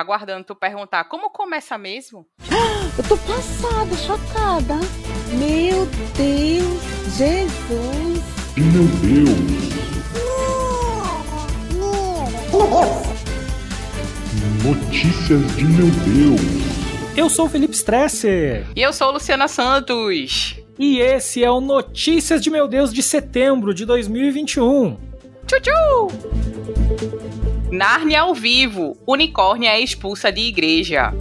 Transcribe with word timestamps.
aguardando 0.00 0.44
tu 0.44 0.54
perguntar 0.54 1.04
como 1.04 1.30
começa 1.30 1.76
mesmo. 1.76 2.26
Eu 2.96 3.04
tô 3.04 3.16
passada, 3.16 3.96
chocada. 3.96 4.74
Meu 5.32 5.86
Deus, 6.16 7.16
Jesus. 7.16 8.38
Meu 8.56 8.84
Deus. 9.02 9.78
Notícias 14.64 15.56
de 15.56 15.64
meu 15.64 15.86
Deus. 15.86 16.68
Eu 17.16 17.28
sou 17.28 17.46
o 17.46 17.48
Felipe 17.48 17.74
Stresser. 17.74 18.66
E 18.74 18.82
eu 18.82 18.92
sou 18.92 19.10
Luciana 19.12 19.48
Santos. 19.48 20.56
E 20.78 21.00
esse 21.00 21.42
é 21.42 21.50
o 21.50 21.60
Notícias 21.60 22.40
de 22.40 22.50
Meu 22.50 22.68
Deus 22.68 22.92
de 22.92 23.02
setembro 23.02 23.74
de 23.74 23.84
2021. 23.84 24.96
Tchau, 25.46 26.08
Nárnia 27.70 28.22
ao 28.22 28.34
vivo. 28.34 28.96
Unicórnia 29.06 29.72
é 29.72 29.80
expulsa 29.80 30.32
de 30.32 30.40
igreja. 30.40 31.12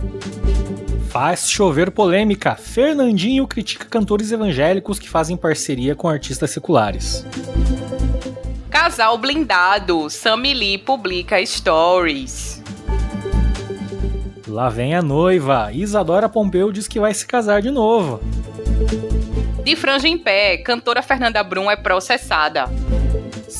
Faz 1.10 1.50
chover 1.50 1.92
polêmica. 1.92 2.56
Fernandinho 2.56 3.46
critica 3.46 3.86
cantores 3.86 4.32
evangélicos 4.32 4.98
que 4.98 5.10
fazem 5.10 5.36
parceria 5.36 5.94
com 5.94 6.08
artistas 6.08 6.52
seculares. 6.52 7.26
Casal 8.70 9.18
blindado. 9.18 10.10
Sammy 10.10 10.54
Lee 10.54 10.78
publica 10.78 11.46
stories. 11.46 12.64
Lá 14.48 14.70
vem 14.70 14.96
a 14.96 15.02
noiva. 15.02 15.70
Isadora 15.74 16.30
Pompeu 16.30 16.72
diz 16.72 16.88
que 16.88 17.00
vai 17.00 17.14
se 17.14 17.28
casar 17.28 17.62
de 17.62 17.72
novo. 17.72 18.22
De 19.66 19.76
franja 19.76 20.08
em 20.08 20.18
pé, 20.18 20.58
cantora 20.58 21.02
Fernanda 21.02 21.44
Brum 21.44 21.70
é 21.70 21.76
processada. 21.76 22.70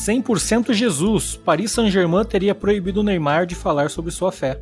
100% 0.06 0.72
Jesus. 0.72 1.36
Paris 1.36 1.72
Saint-Germain 1.72 2.24
teria 2.24 2.54
proibido 2.54 3.00
o 3.00 3.02
Neymar 3.02 3.46
de 3.46 3.54
falar 3.54 3.90
sobre 3.90 4.10
sua 4.10 4.30
fé. 4.30 4.60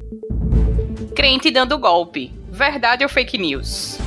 Crente 1.15 1.51
dando 1.51 1.79
golpe. 1.79 2.33
Verdade 2.51 3.05
ou 3.05 3.09
fake 3.09 3.37
news? 3.37 3.99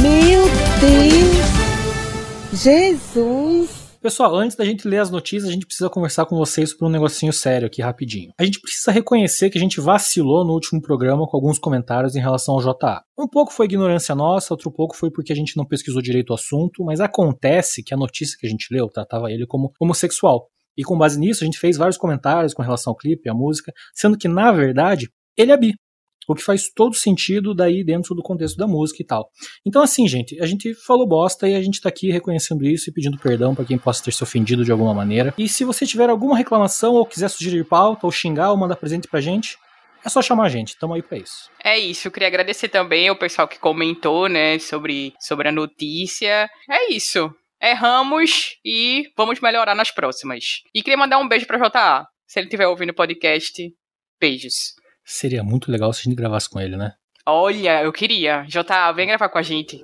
Meu 0.00 0.44
Deus! 0.80 1.58
Jesus! 2.52 3.87
Pessoal, 4.08 4.34
antes 4.36 4.56
da 4.56 4.64
gente 4.64 4.88
ler 4.88 5.00
as 5.00 5.10
notícias, 5.10 5.50
a 5.50 5.52
gente 5.52 5.66
precisa 5.66 5.90
conversar 5.90 6.24
com 6.24 6.34
vocês 6.34 6.70
sobre 6.70 6.86
um 6.86 6.88
negocinho 6.88 7.30
sério 7.30 7.66
aqui 7.66 7.82
rapidinho. 7.82 8.32
A 8.38 8.42
gente 8.42 8.58
precisa 8.58 8.90
reconhecer 8.90 9.50
que 9.50 9.58
a 9.58 9.60
gente 9.60 9.82
vacilou 9.82 10.46
no 10.46 10.54
último 10.54 10.80
programa 10.80 11.26
com 11.26 11.36
alguns 11.36 11.58
comentários 11.58 12.16
em 12.16 12.18
relação 12.18 12.54
ao 12.54 12.62
JA. 12.62 13.02
Um 13.18 13.28
pouco 13.28 13.52
foi 13.52 13.66
ignorância 13.66 14.14
nossa, 14.14 14.54
outro 14.54 14.72
pouco 14.72 14.96
foi 14.96 15.10
porque 15.10 15.30
a 15.30 15.36
gente 15.36 15.58
não 15.58 15.66
pesquisou 15.66 16.00
direito 16.00 16.30
o 16.30 16.34
assunto, 16.34 16.82
mas 16.82 17.00
acontece 17.00 17.82
que 17.82 17.92
a 17.92 17.98
notícia 17.98 18.34
que 18.40 18.46
a 18.46 18.48
gente 18.50 18.68
leu 18.72 18.88
tratava 18.88 19.30
ele 19.30 19.46
como 19.46 19.72
homossexual. 19.78 20.48
E 20.74 20.82
com 20.82 20.96
base 20.96 21.20
nisso, 21.20 21.44
a 21.44 21.46
gente 21.46 21.58
fez 21.58 21.76
vários 21.76 21.98
comentários 21.98 22.54
com 22.54 22.62
relação 22.62 22.92
ao 22.92 22.96
clipe, 22.96 23.28
à 23.28 23.34
música, 23.34 23.74
sendo 23.92 24.16
que, 24.16 24.26
na 24.26 24.50
verdade, 24.50 25.10
ele 25.36 25.52
é 25.52 25.56
bi. 25.58 25.74
O 26.28 26.34
que 26.34 26.42
faz 26.42 26.70
todo 26.70 26.94
sentido 26.94 27.54
daí 27.54 27.82
dentro 27.82 28.14
do 28.14 28.22
contexto 28.22 28.56
da 28.56 28.66
música 28.66 29.02
e 29.02 29.06
tal. 29.06 29.30
Então, 29.66 29.82
assim, 29.82 30.06
gente, 30.06 30.40
a 30.40 30.46
gente 30.46 30.74
falou 30.74 31.08
bosta 31.08 31.48
e 31.48 31.54
a 31.54 31.62
gente 31.62 31.80
tá 31.80 31.88
aqui 31.88 32.10
reconhecendo 32.10 32.66
isso 32.66 32.90
e 32.90 32.92
pedindo 32.92 33.18
perdão 33.18 33.54
para 33.54 33.64
quem 33.64 33.78
possa 33.78 34.04
ter 34.04 34.12
se 34.12 34.22
ofendido 34.22 34.64
de 34.64 34.70
alguma 34.70 34.92
maneira. 34.92 35.32
E 35.38 35.48
se 35.48 35.64
você 35.64 35.86
tiver 35.86 36.10
alguma 36.10 36.36
reclamação 36.36 36.94
ou 36.94 37.06
quiser 37.06 37.28
sugerir 37.28 37.64
pauta 37.64 38.06
ou 38.06 38.12
xingar 38.12 38.50
ou 38.50 38.56
mandar 38.58 38.76
presente 38.76 39.08
pra 39.08 39.20
gente, 39.20 39.56
é 40.04 40.08
só 40.08 40.22
chamar 40.22 40.44
a 40.44 40.48
gente, 40.48 40.78
tamo 40.78 40.94
aí 40.94 41.02
pra 41.02 41.18
isso. 41.18 41.50
É 41.62 41.78
isso, 41.78 42.10
queria 42.10 42.28
agradecer 42.28 42.68
também 42.68 43.08
ao 43.08 43.16
pessoal 43.16 43.48
que 43.48 43.58
comentou, 43.58 44.28
né, 44.28 44.58
sobre, 44.58 45.12
sobre 45.20 45.48
a 45.48 45.52
notícia. 45.52 46.48
É 46.70 46.92
isso. 46.92 47.30
Erramos 47.60 48.56
e 48.64 49.04
vamos 49.16 49.40
melhorar 49.40 49.74
nas 49.74 49.90
próximas. 49.90 50.44
E 50.74 50.82
queria 50.82 50.96
mandar 50.96 51.18
um 51.18 51.28
beijo 51.28 51.46
pra 51.46 51.58
JA. 51.58 52.06
Se 52.26 52.38
ele 52.38 52.46
estiver 52.46 52.68
ouvindo 52.68 52.90
o 52.90 52.94
podcast, 52.94 53.52
beijos. 54.20 54.74
Seria 55.10 55.42
muito 55.42 55.72
legal 55.72 55.90
se 55.90 56.00
a 56.00 56.04
gente 56.04 56.14
gravasse 56.14 56.50
com 56.50 56.60
ele, 56.60 56.76
né? 56.76 56.92
Olha, 57.24 57.82
eu 57.82 57.90
queria. 57.90 58.44
JA, 58.46 58.92
vem 58.92 59.06
gravar 59.06 59.30
com 59.30 59.38
a 59.38 59.42
gente. 59.42 59.82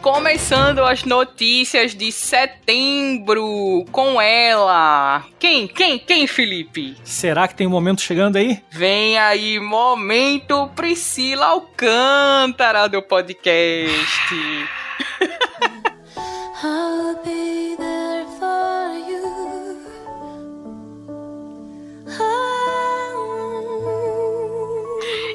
Começando 0.00 0.78
as 0.78 1.04
notícias 1.04 1.94
de 1.94 2.10
setembro 2.10 3.84
com 3.92 4.18
ela. 4.18 5.26
Quem? 5.38 5.68
Quem? 5.68 5.98
Quem, 5.98 6.26
Felipe? 6.26 6.96
Será 7.04 7.46
que 7.46 7.54
tem 7.54 7.66
um 7.66 7.70
momento 7.70 8.00
chegando 8.00 8.36
aí? 8.36 8.58
Vem 8.70 9.18
aí, 9.18 9.60
momento 9.60 10.66
Priscila 10.74 11.44
Alcântara 11.44 12.88
do 12.88 13.02
podcast. 13.02 14.32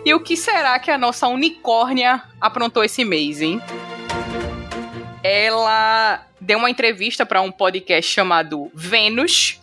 E 0.05 0.13
o 0.13 0.21
que 0.21 0.38
será 0.38 0.79
que 0.79 0.89
a 0.89 0.97
nossa 0.97 1.27
unicórnia 1.27 2.23
aprontou 2.39 2.81
esse 2.81 3.03
mês, 3.03 3.41
hein? 3.41 3.61
Ela 5.21 6.25
deu 6.39 6.59
uma 6.59 6.69
entrevista 6.69 7.25
para 7.25 7.41
um 7.41 7.51
podcast 7.51 8.09
chamado 8.09 8.71
Vênus 8.73 9.59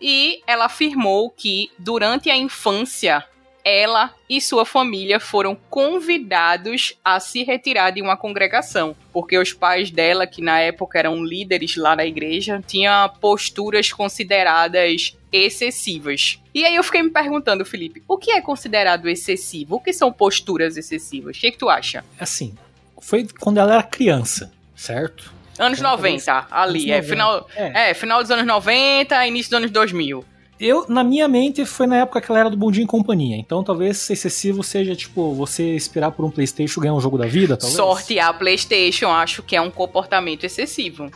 e 0.00 0.42
ela 0.48 0.64
afirmou 0.64 1.30
que 1.30 1.70
durante 1.78 2.28
a 2.28 2.36
infância 2.36 3.24
ela 3.68 4.14
e 4.28 4.40
sua 4.40 4.64
família 4.64 5.20
foram 5.20 5.56
convidados 5.68 6.94
a 7.04 7.20
se 7.20 7.42
retirar 7.42 7.90
de 7.90 8.00
uma 8.00 8.16
congregação, 8.16 8.96
porque 9.12 9.38
os 9.38 9.52
pais 9.52 9.90
dela, 9.90 10.26
que 10.26 10.42
na 10.42 10.60
época 10.60 10.98
eram 10.98 11.24
líderes 11.24 11.76
lá 11.76 11.94
na 11.94 12.06
igreja, 12.06 12.62
tinham 12.66 13.08
posturas 13.20 13.92
consideradas 13.92 15.16
excessivas. 15.32 16.38
E 16.54 16.64
aí 16.64 16.74
eu 16.74 16.82
fiquei 16.82 17.02
me 17.02 17.10
perguntando, 17.10 17.64
Felipe, 17.64 18.02
o 18.08 18.16
que 18.16 18.30
é 18.30 18.40
considerado 18.40 19.08
excessivo? 19.08 19.76
O 19.76 19.80
que 19.80 19.92
são 19.92 20.12
posturas 20.12 20.76
excessivas? 20.76 21.36
O 21.36 21.40
que, 21.40 21.48
é 21.48 21.50
que 21.50 21.58
tu 21.58 21.68
acha? 21.68 22.04
Assim, 22.18 22.56
foi 23.00 23.26
quando 23.38 23.58
ela 23.58 23.74
era 23.74 23.82
criança, 23.82 24.52
certo? 24.74 25.32
Anos 25.58 25.78
Então, 25.78 25.90
90, 25.90 26.46
ali, 26.50 26.90
anos 26.90 26.90
é 26.90 26.96
90, 26.96 27.08
final, 27.08 27.50
é. 27.56 27.90
é, 27.90 27.94
final 27.94 28.22
dos 28.22 28.30
anos 28.30 28.46
90, 28.46 29.26
início 29.26 29.50
dos 29.50 29.56
anos 29.56 29.70
2000. 29.70 30.24
Eu, 30.60 30.86
na 30.88 31.04
minha 31.04 31.28
mente, 31.28 31.64
foi 31.64 31.86
na 31.86 31.98
época 31.98 32.20
que 32.20 32.30
ela 32.30 32.40
era 32.40 32.50
do 32.50 32.56
Bundinho 32.56 32.84
e 32.84 32.86
Companhia. 32.88 33.36
Então 33.36 33.62
talvez 33.62 34.10
excessivo 34.10 34.62
seja, 34.64 34.96
tipo, 34.96 35.32
você 35.34 35.76
esperar 35.76 36.10
por 36.10 36.24
um 36.24 36.30
Playstation 36.30 36.80
ganhar 36.80 36.94
um 36.94 37.00
jogo 37.00 37.16
da 37.16 37.26
vida, 37.26 37.56
talvez. 37.56 37.76
Sorte 37.76 38.18
a 38.18 38.32
PlayStation, 38.32 39.08
acho 39.08 39.42
que 39.42 39.54
é 39.54 39.60
um 39.60 39.70
comportamento 39.70 40.44
excessivo. 40.44 41.10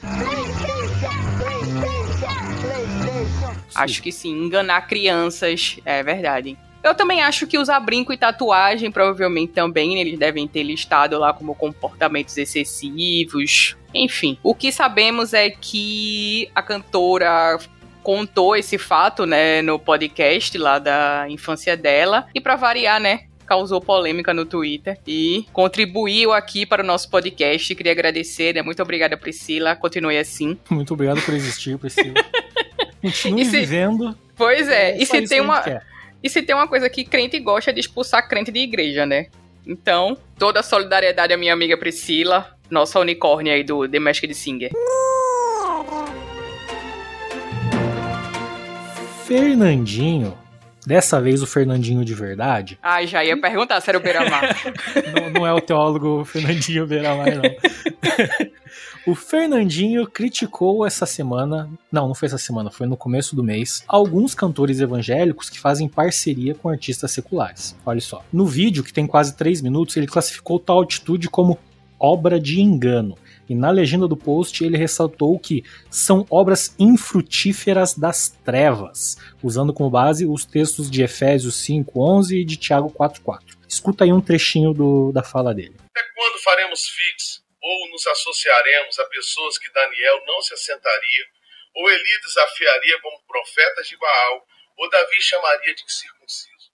Acho 3.75 4.02
que 4.02 4.12
sim, 4.12 4.31
enganar 4.31 4.82
crianças 4.82 5.78
é 5.84 6.02
verdade. 6.04 6.56
Eu 6.84 6.94
também 6.94 7.20
acho 7.22 7.47
que 7.47 7.58
usar 7.58 7.81
brinco 7.81 8.12
e 8.12 8.16
tatuagem, 8.16 8.91
provavelmente 8.91 9.52
também, 9.52 10.00
eles 10.00 10.19
devem 10.19 10.47
ter 10.47 10.62
listado 10.62 11.19
lá 11.19 11.32
como 11.32 11.54
comportamentos 11.54 12.36
excessivos. 12.36 13.76
Enfim, 13.94 14.36
o 14.42 14.54
que 14.54 14.70
sabemos 14.70 15.32
é 15.32 15.50
que 15.50 16.48
a 16.54 16.62
cantora 16.62 17.58
contou 18.02 18.56
esse 18.56 18.76
fato, 18.78 19.24
né, 19.26 19.62
no 19.62 19.78
podcast 19.78 20.56
lá 20.58 20.78
da 20.78 21.26
infância 21.28 21.76
dela. 21.76 22.26
E 22.34 22.40
pra 22.40 22.56
variar, 22.56 23.00
né, 23.00 23.24
causou 23.46 23.80
polêmica 23.80 24.32
no 24.32 24.44
Twitter 24.46 24.98
e 25.06 25.46
contribuiu 25.52 26.32
aqui 26.32 26.64
para 26.64 26.82
o 26.82 26.86
nosso 26.86 27.10
podcast. 27.10 27.74
Queria 27.74 27.92
agradecer, 27.92 28.54
né? 28.54 28.62
Muito 28.62 28.82
obrigada, 28.82 29.16
Priscila. 29.16 29.76
Continue 29.76 30.16
assim. 30.18 30.56
Muito 30.70 30.94
obrigado 30.94 31.20
por 31.22 31.34
existir, 31.34 31.76
Priscila. 31.78 32.14
Continue 33.02 33.42
E 33.42 33.44
se- 33.44 33.60
vivendo. 33.60 34.16
Pois 34.36 34.69
é, 34.69 34.96
e 34.96 35.04
só 35.04 35.16
se 35.19 35.28
tem 35.28 35.40
uma. 35.40 35.62
E 36.22 36.28
se 36.30 36.40
tem 36.42 36.54
uma 36.54 36.66
coisa 36.69 36.88
que 36.88 37.04
crente 37.04 37.38
gosta 37.40 37.70
é 37.70 37.74
de 37.74 37.80
expulsar 37.80 38.26
crente 38.28 38.50
de 38.52 38.60
igreja, 38.60 39.04
né? 39.04 39.26
Então, 39.66 40.16
toda 40.38 40.60
a 40.60 40.62
solidariedade 40.62 41.32
à 41.32 41.36
minha 41.36 41.52
amiga 41.52 41.76
Priscila, 41.76 42.56
nossa 42.70 42.98
unicórnia 43.00 43.55
aí 43.55 43.62
do 43.64 43.87
The 43.88 43.98
Masked 43.98 44.32
Singer. 44.34 44.70
Fernandinho, 49.38 50.37
dessa 50.87 51.20
vez 51.20 51.43
o 51.43 51.46
Fernandinho 51.46 52.05
de 52.05 52.14
verdade, 52.14 52.79
Ai, 52.82 53.06
já 53.06 53.25
ia 53.25 53.40
perguntar 53.40 53.81
se 53.81 53.88
era 53.88 53.99
o 53.99 54.02
Beira-Mar. 54.02 54.56
não, 55.14 55.31
não 55.31 55.46
é 55.46 55.52
o 55.52 55.61
teólogo 55.61 56.25
Fernandinho 56.25 56.87
Beiramar, 56.87 57.29
não. 57.34 57.43
O 59.05 59.17
Fernandinho 59.17 60.06
criticou 60.06 60.87
essa 60.87 61.05
semana, 61.05 61.69
não, 61.90 62.06
não 62.06 62.14
foi 62.14 62.26
essa 62.26 62.38
semana, 62.38 62.70
foi 62.70 62.87
no 62.87 62.96
começo 62.96 63.34
do 63.34 63.43
mês, 63.43 63.82
alguns 63.88 64.32
cantores 64.32 64.81
evangélicos 64.81 65.50
que 65.50 65.58
fazem 65.58 65.88
parceria 65.88 66.55
com 66.55 66.69
artistas 66.69 67.11
seculares. 67.11 67.75
Olha 67.84 68.00
só. 68.00 68.25
No 68.32 68.46
vídeo, 68.46 68.84
que 68.84 68.93
tem 68.93 69.05
quase 69.05 69.37
3 69.37 69.61
minutos, 69.61 69.96
ele 69.96 70.06
classificou 70.06 70.61
tal 70.61 70.81
atitude 70.81 71.29
como 71.29 71.58
obra 71.99 72.38
de 72.38 72.61
engano. 72.61 73.17
E 73.49 73.55
na 73.55 73.71
legenda 73.71 74.06
do 74.09 74.17
post 74.17 74.65
ele 74.65 74.77
ressaltou 74.77 75.39
que 75.39 75.65
são 75.91 76.27
obras 76.31 76.75
infrutíferas 76.79 77.94
das 77.94 78.29
trevas, 78.44 79.17
usando 79.43 79.73
como 79.73 79.91
base 79.91 80.27
os 80.27 80.44
textos 80.44 80.91
de 80.91 81.03
Efésios 81.03 81.56
5:11 81.56 82.41
e 82.41 82.44
de 82.44 82.56
Tiago 82.56 82.91
4:4. 82.91 83.59
Escuta 83.69 84.05
aí 84.05 84.12
um 84.12 84.21
trechinho 84.21 84.73
do, 84.73 85.12
da 85.12 85.23
fala 85.23 85.55
dele. 85.55 85.77
Até 85.91 86.03
quando 86.15 86.43
faremos 86.43 86.87
fix 86.87 87.43
ou 87.61 87.91
nos 87.91 88.06
associaremos 88.06 88.99
a 88.99 89.05
pessoas 89.06 89.56
que 89.56 89.73
Daniel 89.73 90.23
não 90.27 90.43
se 90.43 90.53
assentaria, 90.53 91.25
ou 91.75 91.91
Eli 91.91 92.21
desafiaria 92.25 93.00
como 93.00 93.23
profetas 93.27 93.87
de 93.89 93.97
Baal, 93.97 94.47
ou 94.77 94.91
Davi 94.91 95.23
chamaria 95.23 95.75
de 95.75 95.83
circunciso? 95.93 96.73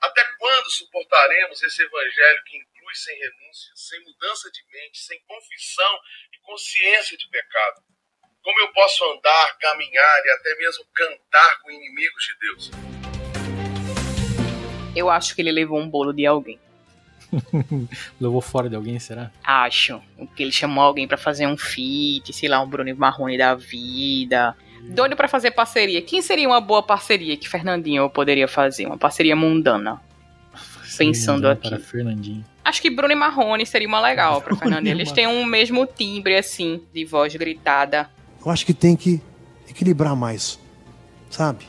Até 0.00 0.24
quando 0.38 0.70
suportaremos 0.70 1.62
esse 1.62 1.82
evangelho 1.82 2.42
que 2.46 2.56
inclui 2.90 2.94
sem 2.94 3.14
renúncia, 3.14 3.72
sem 3.74 4.00
mudança 4.00 4.50
de 4.50 4.60
mente, 4.72 4.98
sem 4.98 5.18
confissão 5.26 5.98
e 6.32 6.38
consciência 6.44 7.16
de 7.16 7.28
pecado? 7.28 7.82
Como 8.42 8.60
eu 8.60 8.72
posso 8.72 9.04
andar, 9.04 9.58
caminhar 9.58 10.22
e 10.24 10.30
até 10.30 10.56
mesmo 10.56 10.84
cantar 10.92 11.58
com 11.62 11.70
inimigos 11.70 12.24
de 12.24 12.38
Deus? 12.40 12.70
Eu 14.96 15.08
acho 15.08 15.34
que 15.34 15.42
ele 15.42 15.52
levou 15.52 15.78
um 15.78 15.88
bolo 15.88 16.12
de 16.12 16.26
alguém. 16.26 16.58
Levou 18.20 18.40
fora 18.40 18.68
de 18.68 18.74
alguém, 18.74 18.98
será? 18.98 19.30
Acho. 19.44 20.02
Que 20.34 20.42
ele 20.42 20.50
chamou 20.50 20.82
alguém 20.82 21.06
pra 21.06 21.16
fazer 21.16 21.46
um 21.46 21.56
feat, 21.56 22.32
sei 22.32 22.48
lá, 22.48 22.60
um 22.60 22.68
Bruno 22.68 22.92
Marrone 22.96 23.38
da 23.38 23.54
vida. 23.54 24.56
Doido 24.82 25.14
pra 25.14 25.28
fazer 25.28 25.52
parceria. 25.52 26.02
Quem 26.02 26.20
seria 26.22 26.48
uma 26.48 26.60
boa 26.60 26.82
parceria 26.82 27.36
que 27.36 27.48
Fernandinho 27.48 28.10
poderia 28.10 28.48
fazer? 28.48 28.86
Uma 28.86 28.98
parceria 28.98 29.36
mundana. 29.36 30.02
Pensando 30.98 31.48
aqui. 31.48 31.68
Para 31.68 31.78
Fernandinho. 31.78 32.44
Acho 32.70 32.80
que 32.80 32.88
Bruno 32.88 33.12
e 33.12 33.16
Marrone 33.16 33.66
seria 33.66 33.88
uma 33.88 34.00
legal 34.00 34.40
pra 34.40 34.54
e 34.80 34.88
Eles 34.88 35.10
têm 35.10 35.26
um 35.26 35.44
mesmo 35.44 35.84
timbre, 35.86 36.36
assim, 36.36 36.80
de 36.94 37.04
voz 37.04 37.34
gritada. 37.34 38.08
Eu 38.44 38.50
acho 38.50 38.64
que 38.64 38.72
tem 38.72 38.94
que 38.94 39.20
equilibrar 39.68 40.14
mais, 40.14 40.56
sabe? 41.28 41.64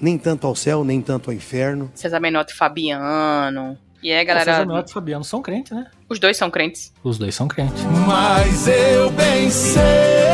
Nem 0.00 0.16
tanto 0.16 0.46
ao 0.46 0.54
céu, 0.54 0.84
nem 0.84 1.02
tanto 1.02 1.30
ao 1.30 1.34
inferno. 1.34 1.90
César 1.92 2.20
Menotti 2.20 2.52
e 2.52 2.56
Fabiano. 2.56 3.76
E 4.00 4.08
Galera, 4.10 4.24
galera. 4.24 4.52
César 4.52 4.66
Menotti 4.66 4.90
e 4.90 4.94
Fabiano 4.94 5.24
são 5.24 5.42
crentes, 5.42 5.72
né? 5.72 5.90
Os 6.08 6.20
dois 6.20 6.36
são 6.36 6.48
crentes. 6.48 6.92
Os 7.02 7.18
dois 7.18 7.34
são 7.34 7.48
crentes. 7.48 7.82
Mas 8.06 8.68
eu 8.68 9.10
bem 9.10 9.50
sei 9.50 10.29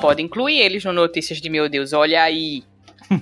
Pode 0.00 0.22
incluir 0.22 0.58
eles 0.58 0.84
no 0.84 0.92
Notícias 0.92 1.40
de 1.40 1.48
Meu 1.50 1.68
Deus. 1.68 1.92
Olha 1.92 2.22
aí. 2.22 2.62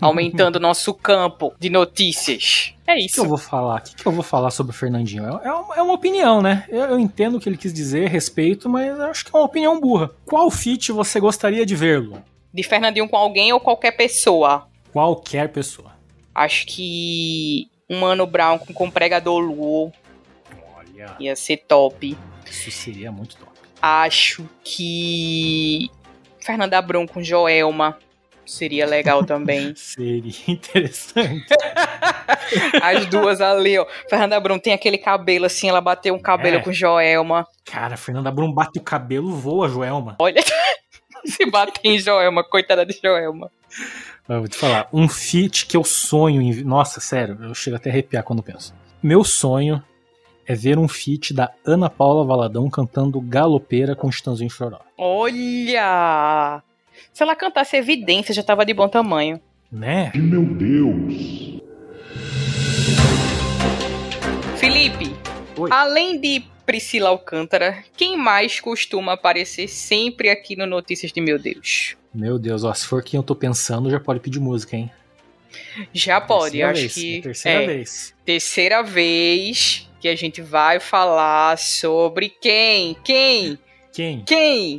Aumentando 0.01 0.57
o 0.57 0.61
nosso 0.61 0.93
campo 0.93 1.55
de 1.59 1.71
notícias. 1.71 2.75
É 2.87 2.93
O 2.93 2.97
que 2.97 3.01
eu 3.03 3.07
isso. 3.07 3.25
vou 3.29 3.39
falar? 3.39 3.81
O 3.81 3.97
que 3.97 4.07
eu 4.07 4.13
vou 4.13 4.23
falar 4.23 4.51
sobre 4.51 4.73
o 4.73 4.75
Fernandinho? 4.79 5.25
É, 5.25 5.49
é 5.49 5.53
uma, 5.53 5.75
é 5.77 5.83
uma 5.83 5.95
opinião, 5.95 6.43
né? 6.43 6.67
Eu, 6.69 6.81
eu 6.85 6.99
entendo 6.99 7.37
o 7.37 7.41
que 7.41 7.49
ele 7.49 7.57
quis 7.57 7.73
dizer, 7.73 8.09
respeito, 8.09 8.69
mas 8.69 8.99
acho 9.01 9.25
que 9.25 9.35
é 9.35 9.39
uma 9.39 9.47
opinião 9.47 9.81
burra. 9.81 10.11
Qual 10.27 10.51
feat 10.51 10.93
você 10.93 11.19
gostaria 11.19 11.65
de 11.65 11.75
vê-lo? 11.75 12.23
De 12.53 12.63
Fernandinho 12.63 13.09
com 13.09 13.17
alguém 13.17 13.51
ou 13.53 13.61
qualquer 13.61 13.93
pessoa. 13.93 14.69
Qualquer 14.93 15.49
pessoa. 15.51 15.93
Acho 16.35 16.67
que 16.67 17.69
um 17.89 18.01
Mano 18.01 18.27
Brown 18.27 18.59
com, 18.59 18.73
com 18.75 18.91
Pregador 18.91 19.41
Lu 19.41 19.91
Olha, 20.77 21.17
ia 21.19 21.35
ser 21.35 21.59
top. 21.67 22.17
isso 22.51 22.71
seria 22.71 23.11
muito 23.11 23.37
top. 23.37 23.49
Acho 23.81 24.47
que 24.65 25.91
Fernanda 26.49 26.81
Brum 26.81 27.07
com 27.07 27.23
Joelma 27.23 27.99
seria 28.47 28.87
legal 28.87 29.23
também. 29.23 29.73
Seria 29.77 30.33
interessante. 30.49 31.45
As 32.83 33.05
duas 33.05 33.43
ali, 33.43 33.77
ó. 33.77 33.87
Fernanda 34.09 34.41
Brum 34.41 34.59
tem 34.59 34.73
aquele 34.73 34.97
cabelo 34.97 35.45
assim, 35.45 35.69
ela 35.69 35.83
bateu 35.83 36.15
um 36.15 36.19
cabelo 36.19 36.57
É. 36.57 36.61
com 36.63 36.73
Joelma. 36.73 37.47
Cara, 37.67 37.99
Fernanda 37.99 38.31
Brum 38.31 38.51
bate 38.51 38.79
o 38.79 38.83
cabelo, 38.83 39.31
voa, 39.37 39.69
Joelma. 39.69 40.17
Olha, 40.19 40.41
se 41.27 41.45
bater 41.51 41.83
em 41.85 41.99
Joelma, 41.99 42.43
coitada 42.43 42.87
de 42.87 42.99
Joelma. 43.05 43.51
Eu 44.27 44.39
vou 44.39 44.49
te 44.49 44.57
falar, 44.57 44.89
um 44.91 45.07
feat 45.07 45.67
que 45.67 45.77
eu 45.77 45.85
sonho 45.85 46.41
em. 46.41 46.65
Nossa, 46.65 46.99
sério, 46.99 47.37
eu 47.43 47.55
chego 47.55 47.77
até 47.77 47.91
a 47.91 47.93
arrepiar 47.93 48.23
quando 48.25 48.43
penso. 48.43 48.75
Meu 49.03 49.23
sonho 49.23 49.85
é 50.49 50.55
ver 50.55 50.79
um 50.79 50.89
feat 50.89 51.35
da 51.35 51.53
Ana 51.63 51.91
Paula 51.91 52.25
Valadão 52.25 52.71
cantando 52.71 53.21
Galopeira 53.21 53.95
com 53.95 54.11
Chitãozinho 54.11 54.49
Choró. 54.49 54.81
Olha! 54.97 56.63
Se 57.13 57.23
ela 57.23 57.37
cantasse 57.37 57.77
Evidência, 57.77 58.35
já 58.35 58.43
tava 58.43 58.65
de 58.65 58.73
bom 58.73 58.89
tamanho. 58.89 59.39
Né? 59.71 60.11
Meu 60.15 60.43
Deus. 60.43 61.61
Felipe, 64.57 65.15
Oi. 65.59 65.69
além 65.71 66.19
de 66.19 66.43
Priscila 66.65 67.11
Alcântara, 67.11 67.85
quem 67.95 68.17
mais 68.17 68.59
costuma 68.59 69.13
aparecer 69.13 69.69
sempre 69.69 70.31
aqui 70.31 70.57
no 70.57 70.67
Notícias 70.67 71.13
de 71.13 71.21
Meu 71.21 71.39
Deus? 71.39 71.95
Meu 72.13 72.39
Deus, 72.39 72.65
ó, 72.65 72.73
se 72.73 72.87
for 72.87 73.03
quem 73.05 73.19
eu 73.19 73.23
tô 73.23 73.37
pensando, 73.37 73.91
já 73.91 74.01
pode 74.01 74.21
pedir 74.21 74.41
música, 74.41 74.77
hein? 74.77 74.91
Já 75.93 76.23
pode, 76.23 76.53
Terceira 76.53 76.71
acho 76.71 76.81
vez, 76.81 76.95
que. 76.95 77.21
Terceira 77.21 77.63
é, 77.63 77.67
vez. 77.67 78.15
terceira 78.25 78.83
vez 78.83 79.88
que 80.01 80.09
a 80.09 80.17
gente 80.17 80.41
vai 80.41 80.79
falar 80.81 81.59
sobre 81.59 82.29
quem? 82.29 82.95
Quem? 83.05 83.59
Quem? 83.93 84.25
Quem? 84.25 84.79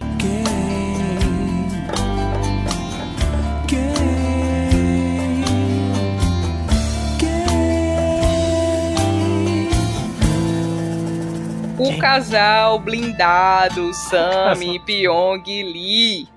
O 11.78 11.98
casal 11.98 12.78
blindado, 12.80 13.94
Sami, 13.94 14.80
Pyong 14.80 15.44
e 15.48 15.64
Lee, 15.64 16.28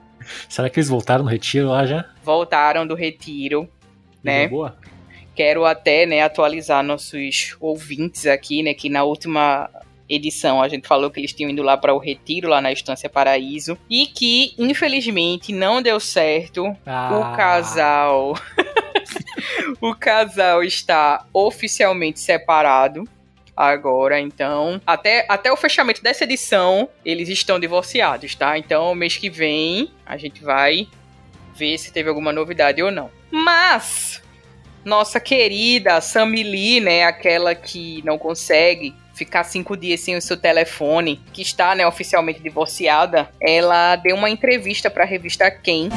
Será 0.48 0.70
que 0.70 0.78
eles 0.78 0.88
voltaram 0.88 1.24
no 1.24 1.30
retiro 1.30 1.68
lá 1.68 1.84
já? 1.84 2.04
voltaram 2.22 2.86
do 2.86 2.94
retiro, 2.94 3.68
né? 4.22 4.42
Deu 4.42 4.50
Boa? 4.50 4.76
Quero 5.34 5.64
até, 5.64 6.06
né, 6.06 6.22
atualizar 6.22 6.82
nossos 6.82 7.56
ouvintes 7.60 8.26
aqui, 8.26 8.62
né, 8.62 8.74
que 8.74 8.88
na 8.88 9.04
última 9.04 9.70
edição 10.08 10.60
a 10.60 10.68
gente 10.68 10.86
falou 10.86 11.10
que 11.10 11.20
eles 11.20 11.32
tinham 11.32 11.50
ido 11.50 11.62
lá 11.62 11.76
para 11.76 11.94
o 11.94 11.98
retiro 11.98 12.48
lá 12.48 12.60
na 12.60 12.70
Estância 12.70 13.08
Paraíso 13.08 13.78
e 13.88 14.06
que 14.06 14.54
infelizmente 14.58 15.52
não 15.52 15.80
deu 15.80 15.98
certo. 15.98 16.76
Ah. 16.84 17.32
O 17.32 17.36
casal 17.36 18.34
O 19.80 19.94
casal 19.94 20.62
está 20.62 21.26
oficialmente 21.32 22.20
separado 22.20 23.04
agora, 23.56 24.20
então, 24.20 24.80
até, 24.86 25.26
até 25.28 25.52
o 25.52 25.56
fechamento 25.56 26.02
dessa 26.02 26.24
edição, 26.24 26.88
eles 27.04 27.28
estão 27.28 27.60
divorciados, 27.60 28.34
tá? 28.34 28.56
Então, 28.56 28.94
mês 28.94 29.16
que 29.16 29.28
vem, 29.28 29.90
a 30.06 30.16
gente 30.16 30.42
vai 30.42 30.86
ver 31.54 31.76
se 31.78 31.92
teve 31.92 32.08
alguma 32.08 32.32
novidade 32.32 32.82
ou 32.82 32.90
não. 32.90 33.10
Mas, 33.30 34.21
nossa 34.84 35.20
querida 35.20 36.00
Sammy 36.00 36.42
Lee, 36.42 36.80
né, 36.80 37.04
aquela 37.04 37.54
que 37.54 38.02
não 38.04 38.18
consegue 38.18 38.94
ficar 39.14 39.44
cinco 39.44 39.76
dias 39.76 40.00
sem 40.00 40.16
o 40.16 40.22
seu 40.22 40.36
telefone, 40.36 41.20
que 41.32 41.42
está, 41.42 41.74
né, 41.74 41.86
oficialmente 41.86 42.40
divorciada, 42.40 43.30
ela 43.40 43.96
deu 43.96 44.16
uma 44.16 44.30
entrevista 44.30 44.90
para 44.90 45.04
a 45.04 45.06
revista 45.06 45.50
Quem 45.50 45.88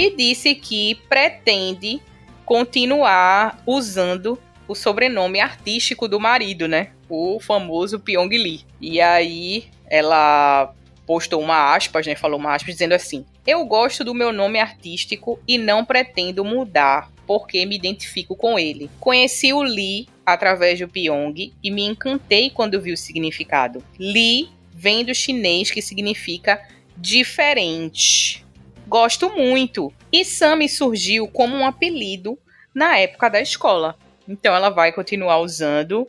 e 0.00 0.16
disse 0.16 0.54
que 0.54 0.94
pretende 1.10 2.00
continuar 2.46 3.62
usando 3.66 4.38
o 4.66 4.74
sobrenome 4.74 5.40
artístico 5.40 6.08
do 6.08 6.18
marido, 6.18 6.66
né? 6.66 6.88
O 7.06 7.38
famoso 7.38 8.00
Pyong 8.00 8.30
Lee. 8.30 8.64
E 8.80 8.98
aí 8.98 9.64
ela 9.86 10.72
postou 11.06 11.42
uma 11.42 11.74
aspas, 11.74 12.06
né? 12.06 12.14
Falou 12.14 12.38
uma 12.38 12.54
aspas 12.54 12.74
dizendo 12.74 12.94
assim: 12.94 13.26
Eu 13.46 13.64
gosto 13.64 14.04
do 14.04 14.14
meu 14.14 14.32
nome 14.32 14.58
artístico 14.58 15.40
e 15.48 15.56
não 15.56 15.84
pretendo 15.84 16.44
mudar, 16.44 17.10
porque 17.26 17.64
me 17.64 17.76
identifico 17.76 18.36
com 18.36 18.58
ele. 18.58 18.90
Conheci 19.00 19.52
o 19.52 19.62
Lee 19.62 20.08
através 20.26 20.78
do 20.78 20.88
Pyong 20.88 21.52
e 21.62 21.70
me 21.70 21.84
encantei 21.84 22.50
quando 22.50 22.80
vi 22.80 22.92
o 22.92 22.96
significado. 22.96 23.82
Lee 23.98 24.50
vem 24.72 25.04
do 25.04 25.14
chinês 25.14 25.70
que 25.70 25.80
significa 25.80 26.60
diferente. 26.96 28.44
Gosto 28.86 29.30
muito. 29.30 29.92
E 30.12 30.24
Sammy 30.24 30.68
surgiu 30.68 31.28
como 31.28 31.56
um 31.56 31.64
apelido 31.64 32.38
na 32.74 32.98
época 32.98 33.28
da 33.28 33.40
escola. 33.40 33.96
Então 34.28 34.54
ela 34.54 34.68
vai 34.68 34.92
continuar 34.92 35.38
usando 35.38 36.06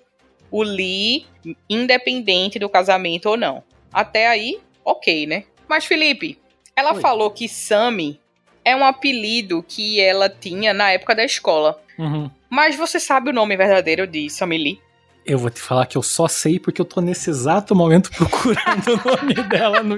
o 0.50 0.64
Lee, 0.64 1.26
independente 1.70 2.60
do 2.60 2.68
casamento 2.68 3.30
ou 3.30 3.38
não. 3.38 3.64
Até 3.92 4.28
aí, 4.28 4.60
ok, 4.84 5.26
né? 5.26 5.46
Mas 5.68 5.86
Felipe, 5.86 6.41
ela 6.82 6.94
Oi. 6.96 7.02
falou 7.02 7.32
que 7.32 7.48
Sammy 7.48 8.20
é 8.66 8.76
um 8.76 8.84
apelido 8.84 9.64
que 9.68 10.02
ela 10.02 10.30
tinha 10.30 10.74
na 10.74 10.92
época 10.92 11.16
da 11.16 11.24
escola. 11.24 11.82
Uhum. 11.98 12.30
Mas 12.50 12.76
você 12.76 13.00
sabe 13.00 13.30
o 13.30 13.34
nome 13.34 13.56
verdadeiro 13.56 14.06
de 14.06 14.30
Sammy 14.30 14.58
Lee? 14.58 14.82
Eu 15.26 15.38
vou 15.38 15.50
te 15.52 15.62
falar 15.62 15.86
que 15.86 15.98
eu 15.98 16.02
só 16.02 16.28
sei 16.28 16.60
porque 16.60 16.82
eu 16.82 16.86
tô 16.86 17.00
nesse 17.00 17.30
exato 17.30 17.76
momento 17.76 18.10
procurando 18.18 18.94
o 18.94 19.10
nome 19.10 19.34
dela 19.48 19.84
no. 19.84 19.96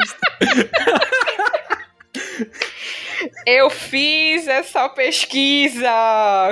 Eu 3.45 3.69
fiz 3.69 4.47
essa 4.47 4.89
pesquisa 4.89 5.89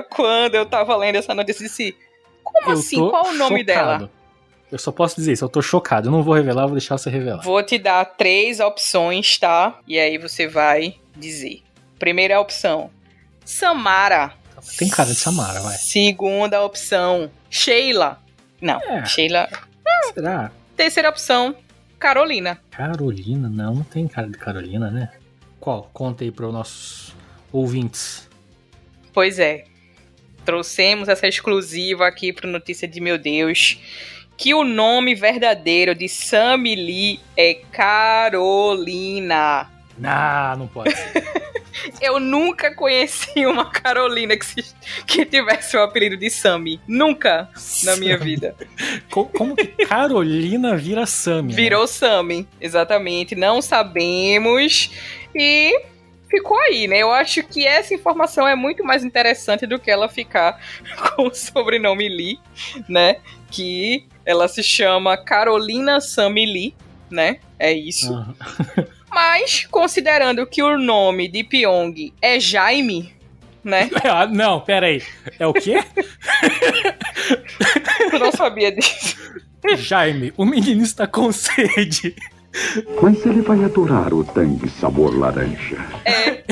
quando 0.10 0.56
eu 0.56 0.66
tava 0.66 0.96
lendo 0.96 1.18
essa 1.18 1.36
notícia. 1.36 1.66
Disse, 1.66 1.96
Como 2.44 2.70
Eu 2.70 2.74
assim? 2.74 2.98
Qual 3.10 3.28
o 3.28 3.34
nome 3.34 3.60
chocado. 3.60 3.66
dela? 3.66 4.12
Eu 4.72 4.78
só 4.80 4.92
posso 4.92 5.16
dizer 5.18 5.34
isso, 5.34 5.44
eu 5.44 5.50
tô 5.50 5.62
chocado. 5.62 6.08
Eu 6.08 6.12
não 6.12 6.24
vou 6.24 6.34
revelar, 6.34 6.66
vou 6.66 6.76
deixar 6.76 6.98
você 6.98 7.10
revelar. 7.10 7.44
Vou 7.44 7.62
te 7.62 7.78
dar 7.78 8.06
três 8.06 8.60
opções, 8.60 9.38
tá? 9.38 9.80
E 9.88 10.00
aí 10.00 10.18
você 10.18 10.48
vai 10.48 10.96
dizer. 11.16 11.62
Primeira 12.00 12.40
opção, 12.40 12.90
Samara. 13.46 14.34
Tem 14.78 14.88
cara 14.90 15.10
de 15.10 15.16
Samara, 15.16 15.60
vai. 15.60 15.76
Segunda 15.76 16.64
opção, 16.64 17.30
Sheila. 17.50 18.20
Não, 18.62 18.80
É. 18.80 19.06
Sheila. 19.06 19.50
Será? 20.14 20.52
Terceira 20.78 21.10
opção, 21.10 21.56
Carolina. 22.00 22.60
Carolina? 22.72 23.50
Não, 23.50 23.76
não 23.76 23.84
tem 23.84 24.08
cara 24.08 24.28
de 24.30 24.38
Carolina, 24.38 24.90
né? 24.90 25.12
Qual? 25.60 25.90
Conta 25.94 26.24
aí 26.24 26.32
para 26.32 26.48
os 26.48 26.54
nossos 26.54 27.16
ouvintes. 27.52 28.28
Pois 29.14 29.38
é. 29.38 29.66
Trouxemos 30.46 31.08
essa 31.08 31.28
exclusiva 31.28 32.08
aqui 32.08 32.34
pro 32.34 32.48
Notícia 32.48 32.88
de 32.88 33.00
Meu 33.00 33.18
Deus. 33.18 33.78
Que 34.42 34.56
o 34.56 34.64
nome 34.64 35.14
verdadeiro 35.14 35.94
de 35.94 36.10
Sammy 36.10 36.74
Lee 36.76 37.20
é 37.38 37.62
Carolina. 37.72 39.70
Ah, 40.04 40.56
não 40.58 40.66
pode 40.68 40.96
ser. 40.96 41.24
Eu 42.02 42.20
nunca 42.20 42.74
conheci 42.76 43.46
uma 43.46 43.70
Carolina 43.72 44.36
que, 44.36 44.46
se- 44.46 44.76
que 45.06 45.26
tivesse 45.26 45.78
o 45.78 45.82
apelido 45.84 46.18
de 46.18 46.30
Sammy. 46.30 46.82
Nunca 46.88 47.50
na 47.84 47.96
minha 47.96 48.18
vida. 48.18 48.56
Co- 49.12 49.26
Como 49.26 49.56
que 49.56 49.68
Carolina 49.86 50.76
vira 50.76 51.06
Sammy? 51.06 51.50
né? 51.50 51.56
Virou 51.56 51.86
Sammy, 51.88 52.48
exatamente. 52.60 53.36
Não 53.36 53.62
sabemos. 53.62 54.90
E 55.36 55.72
ficou 56.32 56.58
aí, 56.62 56.88
né? 56.88 57.00
Eu 57.00 57.12
acho 57.12 57.44
que 57.44 57.68
essa 57.68 57.94
informação 57.94 58.48
é 58.48 58.56
muito 58.56 58.84
mais 58.84 59.04
interessante 59.04 59.68
do 59.68 59.78
que 59.78 59.92
ela 59.92 60.10
ficar 60.10 60.60
com 61.16 61.28
o 61.28 61.34
sobrenome 61.34 62.08
Lee, 62.08 62.40
né? 62.88 63.18
Que 63.52 64.08
ela 64.26 64.48
se 64.48 64.64
chama 64.64 65.18
Carolina 65.18 66.00
Sammy 66.00 66.46
Lee, 66.46 66.76
né? 67.12 67.40
É 67.60 67.72
isso. 67.72 68.12
Aham. 68.12 68.36
Mas, 69.12 69.68
considerando 69.70 70.48
que 70.48 70.64
o 70.64 70.78
nome 70.78 71.28
de 71.28 71.44
Pyong 71.44 72.14
é 72.22 72.40
Jaime, 72.40 73.14
né? 73.62 73.90
Ah, 74.06 74.26
não, 74.26 74.62
pera 74.62 74.88
aí. 74.88 75.04
É 75.38 75.46
o 75.46 75.52
quê? 75.52 75.84
Eu 78.14 78.20
não 78.20 78.32
sabia 78.32 78.72
disso. 78.72 79.18
Jaime, 79.76 80.34
o 80.38 80.46
menino 80.46 80.82
está 80.82 81.06
com 81.06 81.30
sede. 81.34 82.16
Mas 83.02 83.26
ele 83.26 83.42
vai 83.42 83.64
adorar 83.64 84.14
o 84.14 84.24
tangue 84.24 84.70
sabor 84.70 85.18
laranja. 85.18 85.78
É, 86.06 86.44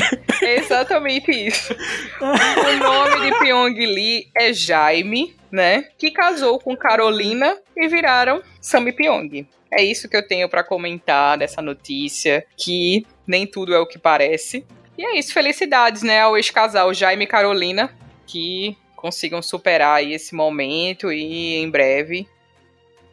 é 0.46 0.56
exatamente 0.60 1.32
isso. 1.32 1.76
O 2.22 2.78
nome 2.78 3.26
de 3.26 3.40
Pyong 3.40 3.76
Lee 3.76 4.28
é 4.36 4.54
Jaime, 4.54 5.36
né? 5.52 5.86
Que 5.98 6.12
casou 6.12 6.60
com 6.60 6.76
Carolina 6.76 7.58
e 7.76 7.88
viraram 7.88 8.42
Sammy 8.62 8.92
Pyong. 8.92 9.48
É 9.72 9.84
isso 9.84 10.10
que 10.10 10.18
eu 10.18 10.28
tenho 10.28 10.50
pra 10.50 10.64
comentar 10.64 11.38
dessa 11.38 11.62
notícia, 11.62 12.46
que 12.58 13.06
nem 13.28 13.46
tudo 13.46 13.74
é 13.74 13.80
o 13.80 13.86
que 13.86 14.00
parece. 14.00 14.66
E 14.98 15.06
é 15.06 15.18
isso, 15.18 15.34
felicidades, 15.34 16.02
né, 16.02 16.22
ao 16.22 16.36
ex-casal 16.36 16.94
Jaime 16.94 17.24
e 17.24 17.28
Carolina, 17.28 17.90
que 18.26 18.76
consigam 18.96 19.42
superar 19.42 20.04
esse 20.04 20.36
momento 20.36 21.12
e 21.12 21.56
em 21.56 21.70
breve 21.70 22.28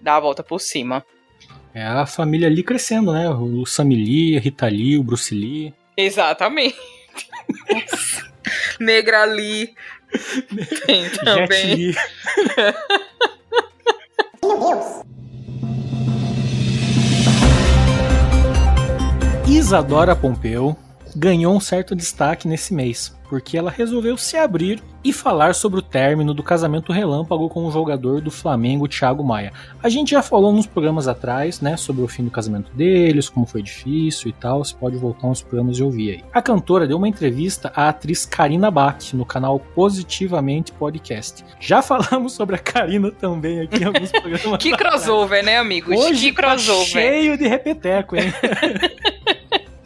dar 0.00 0.16
a 0.16 0.20
volta 0.20 0.42
por 0.42 0.60
cima. 0.60 1.04
É 1.76 1.84
a 1.84 2.06
família 2.06 2.48
ali 2.48 2.62
crescendo, 2.62 3.12
né? 3.12 3.28
O 3.28 3.66
Sammy 3.66 3.96
Lee, 3.96 4.38
a 4.38 4.40
Rita 4.40 4.66
Lee, 4.66 4.96
o 4.96 5.02
Bruce 5.02 5.34
Lee. 5.34 5.74
Exatamente. 5.94 6.74
Negra 8.80 9.26
Lee. 9.26 9.74
Tem 10.86 11.04
Jet 11.04 11.22
também. 11.22 11.74
Li. 11.74 11.94
Isadora 19.46 20.16
Pompeu 20.16 20.74
ganhou 21.16 21.54
um 21.54 21.60
certo 21.60 21.96
destaque 21.96 22.46
nesse 22.46 22.74
mês, 22.74 23.16
porque 23.26 23.56
ela 23.56 23.70
resolveu 23.70 24.18
se 24.18 24.36
abrir 24.36 24.82
e 25.02 25.12
falar 25.12 25.54
sobre 25.54 25.78
o 25.78 25.82
término 25.82 26.34
do 26.34 26.42
casamento 26.42 26.92
relâmpago 26.92 27.48
com 27.48 27.64
o 27.64 27.70
jogador 27.70 28.20
do 28.20 28.30
Flamengo, 28.30 28.86
Thiago 28.86 29.24
Maia. 29.24 29.52
A 29.82 29.88
gente 29.88 30.10
já 30.10 30.22
falou 30.22 30.52
nos 30.52 30.66
programas 30.66 31.08
atrás, 31.08 31.60
né, 31.60 31.76
sobre 31.76 32.02
o 32.02 32.08
fim 32.08 32.24
do 32.24 32.30
casamento 32.30 32.70
deles, 32.74 33.30
como 33.30 33.46
foi 33.46 33.62
difícil 33.62 34.28
e 34.28 34.32
tal, 34.32 34.62
você 34.62 34.74
pode 34.74 34.96
voltar 34.96 35.28
uns 35.28 35.40
programas 35.40 35.78
e 35.78 35.82
ouvir 35.82 36.10
aí. 36.10 36.24
A 36.34 36.42
cantora 36.42 36.86
deu 36.86 36.98
uma 36.98 37.08
entrevista 37.08 37.72
à 37.74 37.88
atriz 37.88 38.26
Karina 38.26 38.70
Bach 38.70 39.14
no 39.14 39.24
canal 39.24 39.58
Positivamente 39.58 40.70
Podcast. 40.72 41.44
Já 41.58 41.80
falamos 41.82 42.32
sobre 42.32 42.56
a 42.56 42.58
Karina 42.58 43.10
também 43.10 43.60
aqui 43.60 43.82
em 43.82 43.86
alguns 43.86 44.10
programas. 44.12 44.62
Que 44.62 44.76
crossover, 44.76 45.42
né, 45.42 45.56
amigos? 45.56 45.96
Hoje 45.96 46.26
que 46.28 46.32
crossover. 46.34 46.84
tá 46.84 46.90
cheio 46.90 47.38
de 47.38 47.48
repeteco, 47.48 48.16
hein? 48.16 48.32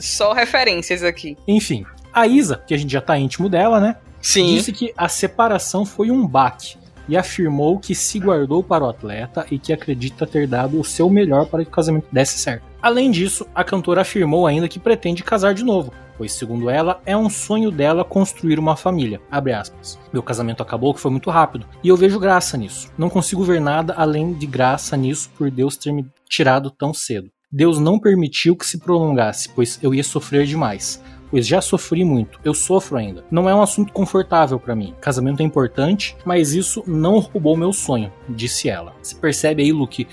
Só 0.00 0.32
referências 0.32 1.02
aqui. 1.02 1.36
Enfim, 1.46 1.84
a 2.12 2.26
Isa, 2.26 2.56
que 2.66 2.74
a 2.74 2.76
gente 2.76 2.92
já 2.92 3.00
tá 3.00 3.18
íntimo 3.18 3.48
dela, 3.48 3.78
né? 3.78 3.96
Sim. 4.20 4.54
Disse 4.54 4.72
que 4.72 4.92
a 4.96 5.08
separação 5.08 5.84
foi 5.84 6.10
um 6.10 6.26
baque 6.26 6.76
e 7.08 7.16
afirmou 7.16 7.78
que 7.78 7.94
se 7.94 8.18
guardou 8.18 8.62
para 8.62 8.84
o 8.84 8.88
atleta 8.88 9.44
e 9.50 9.58
que 9.58 9.72
acredita 9.72 10.26
ter 10.26 10.46
dado 10.46 10.78
o 10.78 10.84
seu 10.84 11.10
melhor 11.10 11.46
para 11.46 11.64
que 11.64 11.70
o 11.70 11.72
casamento 11.72 12.06
desse 12.12 12.38
certo. 12.38 12.62
Além 12.80 13.10
disso, 13.10 13.46
a 13.54 13.64
cantora 13.64 14.02
afirmou 14.02 14.46
ainda 14.46 14.68
que 14.68 14.78
pretende 14.78 15.24
casar 15.24 15.52
de 15.52 15.64
novo, 15.64 15.92
pois 16.16 16.32
segundo 16.32 16.70
ela, 16.70 17.00
é 17.04 17.16
um 17.16 17.28
sonho 17.28 17.70
dela 17.70 18.04
construir 18.04 18.58
uma 18.58 18.76
família. 18.76 19.20
Abre 19.30 19.52
aspas. 19.52 19.98
Meu 20.12 20.22
casamento 20.22 20.62
acabou 20.62 20.94
que 20.94 21.00
foi 21.00 21.10
muito 21.10 21.30
rápido 21.30 21.66
e 21.82 21.88
eu 21.88 21.96
vejo 21.96 22.20
graça 22.20 22.56
nisso. 22.56 22.92
Não 22.96 23.10
consigo 23.10 23.42
ver 23.42 23.60
nada 23.60 23.94
além 23.96 24.32
de 24.32 24.46
graça 24.46 24.96
nisso 24.96 25.30
por 25.36 25.50
Deus 25.50 25.76
ter 25.76 25.92
me 25.92 26.06
tirado 26.28 26.70
tão 26.70 26.94
cedo. 26.94 27.30
Deus 27.52 27.80
não 27.80 27.98
permitiu 27.98 28.54
que 28.54 28.64
se 28.64 28.78
prolongasse, 28.78 29.48
pois 29.48 29.76
eu 29.82 29.92
ia 29.92 30.04
sofrer 30.04 30.46
demais. 30.46 31.02
Pois 31.28 31.46
já 31.46 31.60
sofri 31.60 32.04
muito, 32.04 32.38
eu 32.44 32.54
sofro 32.54 32.96
ainda. 32.96 33.24
Não 33.28 33.48
é 33.48 33.54
um 33.54 33.62
assunto 33.62 33.92
confortável 33.92 34.58
para 34.58 34.76
mim. 34.76 34.94
Casamento 35.00 35.40
é 35.40 35.44
importante, 35.44 36.16
mas 36.24 36.52
isso 36.52 36.84
não 36.86 37.18
roubou 37.18 37.56
meu 37.56 37.72
sonho, 37.72 38.12
disse 38.28 38.68
ela. 38.68 38.94
Você 39.02 39.16
percebe 39.16 39.62
aí, 39.62 39.72
Luke, 39.72 40.06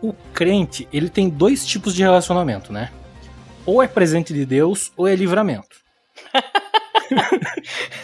o 0.00 0.12
crente, 0.32 0.88
ele 0.92 1.08
tem 1.08 1.28
dois 1.28 1.66
tipos 1.66 1.94
de 1.94 2.02
relacionamento, 2.02 2.72
né? 2.72 2.92
Ou 3.66 3.82
é 3.82 3.88
presente 3.88 4.32
de 4.32 4.46
Deus, 4.46 4.92
ou 4.96 5.08
é 5.08 5.16
livramento. 5.16 5.82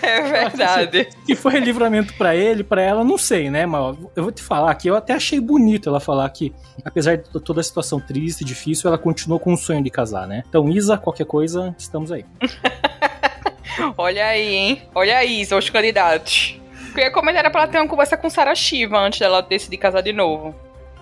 É 0.02 0.22
verdade. 0.22 1.08
Se 1.24 1.34
foi 1.34 1.58
livramento 1.60 2.14
pra 2.14 2.34
ele, 2.34 2.62
pra 2.62 2.82
ela, 2.82 3.04
não 3.04 3.18
sei, 3.18 3.50
né? 3.50 3.66
Mas 3.66 3.96
eu 4.16 4.22
vou 4.22 4.32
te 4.32 4.42
falar 4.42 4.74
que 4.74 4.88
eu 4.88 4.96
até 4.96 5.14
achei 5.14 5.40
bonito 5.40 5.88
ela 5.88 6.00
falar 6.00 6.28
que, 6.30 6.54
apesar 6.84 7.16
de 7.16 7.24
toda 7.40 7.60
a 7.60 7.64
situação 7.64 8.00
triste 8.00 8.42
e 8.42 8.44
difícil, 8.44 8.88
ela 8.88 8.98
continuou 8.98 9.38
com 9.38 9.52
o 9.52 9.56
sonho 9.56 9.82
de 9.82 9.90
casar, 9.90 10.26
né? 10.26 10.42
Então, 10.48 10.68
Isa, 10.68 10.96
qualquer 10.96 11.26
coisa, 11.26 11.74
estamos 11.78 12.10
aí. 12.12 12.24
Olha 13.96 14.26
aí, 14.26 14.54
hein? 14.54 14.82
Olha 14.94 15.18
aí, 15.18 15.44
são 15.44 15.58
os 15.58 15.70
candidatos. 15.70 16.58
Eu 16.96 17.04
ia 17.04 17.10
comentar 17.12 17.40
era 17.40 17.50
pra 17.50 17.62
ela 17.62 17.70
ter 17.70 17.78
uma 17.78 17.86
conversa 17.88 18.16
com 18.16 18.28
Sarah 18.28 18.54
Shiva 18.54 18.98
antes 18.98 19.20
dela 19.20 19.40
decidir 19.40 19.76
casar 19.76 20.00
de 20.00 20.12
novo. 20.12 20.54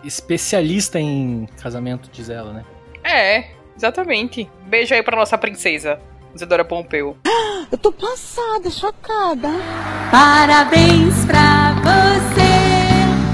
Especialista 0.05 1.01
em 1.01 1.49
casamento, 1.61 2.11
diz 2.13 2.29
ela, 2.29 2.53
né? 2.53 2.65
É, 3.03 3.47
exatamente. 3.75 4.49
Beijo 4.67 4.95
aí 4.95 5.03
pra 5.03 5.17
nossa 5.17 5.39
princesa, 5.39 5.99
Isadora 6.35 6.65
Pompeu. 6.65 7.17
Eu 7.71 7.77
tô 7.79 7.91
passada, 7.91 8.71
chocada. 8.71 9.49
Parabéns 10.11 11.25
pra 11.27 11.75
você 11.83 12.47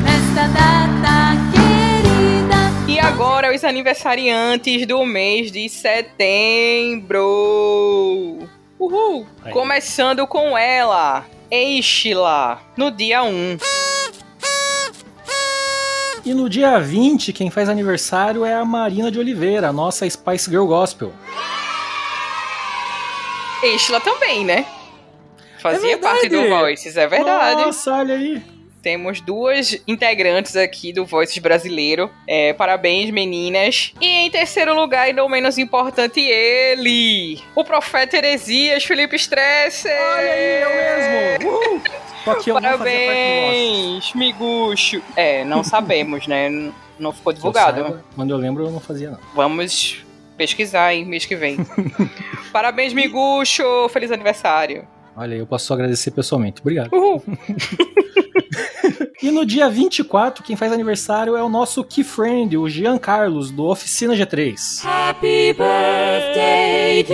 nesta 0.03 0.49
data 0.49 1.37
querida. 1.53 2.57
E 2.89 2.99
agora 2.99 3.55
os 3.55 3.62
aniversariantes 3.62 4.87
do 4.87 5.05
mês 5.05 5.53
de 5.53 5.69
setembro. 5.69 7.19
Uhul! 8.79 9.27
Aí. 9.45 9.53
Começando 9.53 10.27
com 10.27 10.57
ela, 10.57 11.27
Eishla, 11.51 12.59
no 12.75 12.91
dia 12.91 13.23
1. 13.23 13.59
E 16.25 16.33
no 16.33 16.49
dia 16.49 16.79
20, 16.79 17.33
quem 17.33 17.51
faz 17.51 17.69
aniversário 17.69 18.45
é 18.45 18.55
a 18.55 18.65
Marina 18.65 19.11
de 19.11 19.19
Oliveira, 19.19 19.73
nossa 19.73 20.09
Spice 20.09 20.49
Girl 20.49 20.67
Gospel. 20.67 21.12
Eishla 23.62 24.00
também, 24.00 24.45
né? 24.45 24.66
Fazia 25.59 25.95
É 25.95 25.97
parte 25.97 26.28
do 26.28 26.49
Voices, 26.49 26.97
é 26.97 27.07
verdade. 27.07 27.62
Nossa, 27.62 27.95
olha 27.95 28.16
aí. 28.16 28.42
Temos 28.83 29.21
duas 29.21 29.81
integrantes 29.87 30.57
aqui 30.57 30.92
do 30.92 31.07
Voices 31.07 31.38
brasileiro. 31.38 32.11
É, 32.26 32.52
parabéns, 32.52 33.11
meninas. 33.11 33.92
E 34.00 34.07
em 34.07 34.31
terceiro 34.31 34.75
lugar, 34.75 35.09
e 35.09 35.12
não 35.12 35.28
menos 35.28 35.57
importante, 35.57 36.19
ele, 36.21 37.40
o 37.54 37.62
profeta 37.62 38.16
Heresias, 38.16 38.83
Felipe 38.83 39.14
Stresser. 39.14 39.92
Olha 39.92 40.33
aí, 40.33 40.62
eu 40.62 41.38
mesmo. 41.38 41.81
Que 42.42 42.50
eu 42.50 42.54
fazia 42.54 42.54
parte 42.54 42.54
do 42.54 42.54
Parabéns, 42.54 44.12
miguxo. 44.14 45.00
É, 45.14 45.45
não 45.45 45.62
sabemos, 45.62 46.26
né? 46.26 46.50
Não 46.99 47.12
ficou 47.12 47.33
divulgado. 47.33 47.83
saiba, 47.83 48.04
Quando 48.16 48.31
eu 48.31 48.37
lembro, 48.37 48.64
eu 48.64 48.71
não 48.73 48.81
fazia, 48.81 49.11
não. 49.11 49.19
Vamos 49.33 50.04
pesquisar, 50.37 50.95
hein, 50.95 51.05
mês 51.05 51.25
que 51.25 51.37
vem. 51.37 51.57
Parabéns, 52.53 52.93
miguxo. 52.93 53.62
Feliz 53.91 54.11
aniversário. 54.11 54.87
Olha 55.17 55.35
aí, 55.35 55.39
eu 55.39 55.47
posso 55.47 55.67
só 55.67 55.75
agradecer 55.75 56.11
pessoalmente. 56.11 56.61
Obrigado. 56.61 56.93
Uhul. 56.93 57.23
E 59.23 59.31
no 59.31 59.47
dia 59.47 59.69
24, 59.69 60.43
quem 60.43 60.57
faz 60.57 60.73
aniversário 60.73 61.37
é 61.37 61.43
o 61.43 61.49
nosso 61.49 61.85
key 61.85 62.03
friend, 62.03 62.57
o 62.57 62.69
Jean 62.69 62.99
Carlos, 62.99 63.53
do 63.53 63.67
Oficina 63.67 64.15
G3. 64.15 64.85
Happy 64.85 65.53
birthday 65.53 67.05
to 67.05 67.12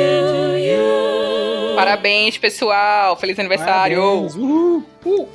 you. 0.57 1.77
Parabéns, 1.77 2.39
pessoal. 2.39 3.15
Feliz 3.17 3.39
aniversário. 3.39 3.99
Parabéns, 3.99 4.35
uhul. 4.37 4.85
Uh. 5.05 5.29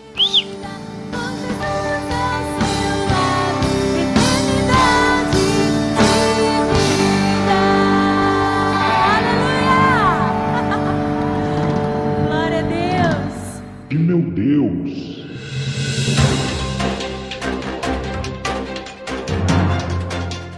Deus! 14.33 15.23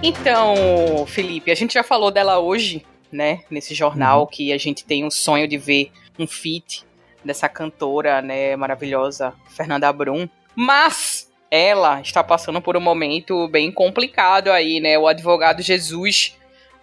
Então, 0.01 1.05
Felipe, 1.07 1.51
a 1.51 1.55
gente 1.55 1.73
já 1.73 1.83
falou 1.83 2.11
dela 2.11 2.39
hoje, 2.39 2.85
né? 3.11 3.41
Nesse 3.49 3.73
jornal 3.73 4.21
Uhum. 4.21 4.27
que 4.27 4.53
a 4.53 4.57
gente 4.57 4.85
tem 4.85 5.03
um 5.03 5.11
sonho 5.11 5.47
de 5.47 5.57
ver 5.57 5.91
um 6.19 6.27
feat 6.27 6.85
dessa 7.23 7.49
cantora, 7.49 8.21
né, 8.21 8.55
maravilhosa, 8.55 9.33
Fernanda 9.49 9.91
Brum. 9.91 10.29
Mas 10.55 11.31
ela 11.49 11.99
está 12.01 12.23
passando 12.23 12.61
por 12.61 12.77
um 12.77 12.81
momento 12.81 13.47
bem 13.47 13.71
complicado 13.71 14.51
aí, 14.51 14.79
né? 14.79 14.97
O 14.97 15.07
advogado 15.07 15.61
Jesus 15.61 16.37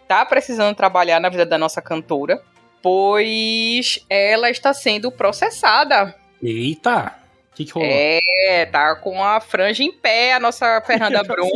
tá 0.08 0.26
precisando 0.26 0.74
trabalhar 0.74 1.20
na 1.20 1.28
vida 1.28 1.46
da 1.46 1.56
nossa 1.56 1.80
cantora, 1.80 2.42
pois 2.82 4.04
ela 4.10 4.50
está 4.50 4.74
sendo 4.74 5.12
processada 5.12 6.14
Eita! 6.42 7.14
O 7.52 7.54
que, 7.54 7.64
que 7.66 7.72
rolou? 7.72 7.88
é, 7.90 8.66
tá 8.66 8.96
com 8.96 9.22
a 9.22 9.40
franja 9.40 9.82
em 9.82 9.92
pé, 9.92 10.32
a 10.32 10.40
nossa 10.40 10.80
Fernanda 10.80 11.22
Brum, 11.24 11.50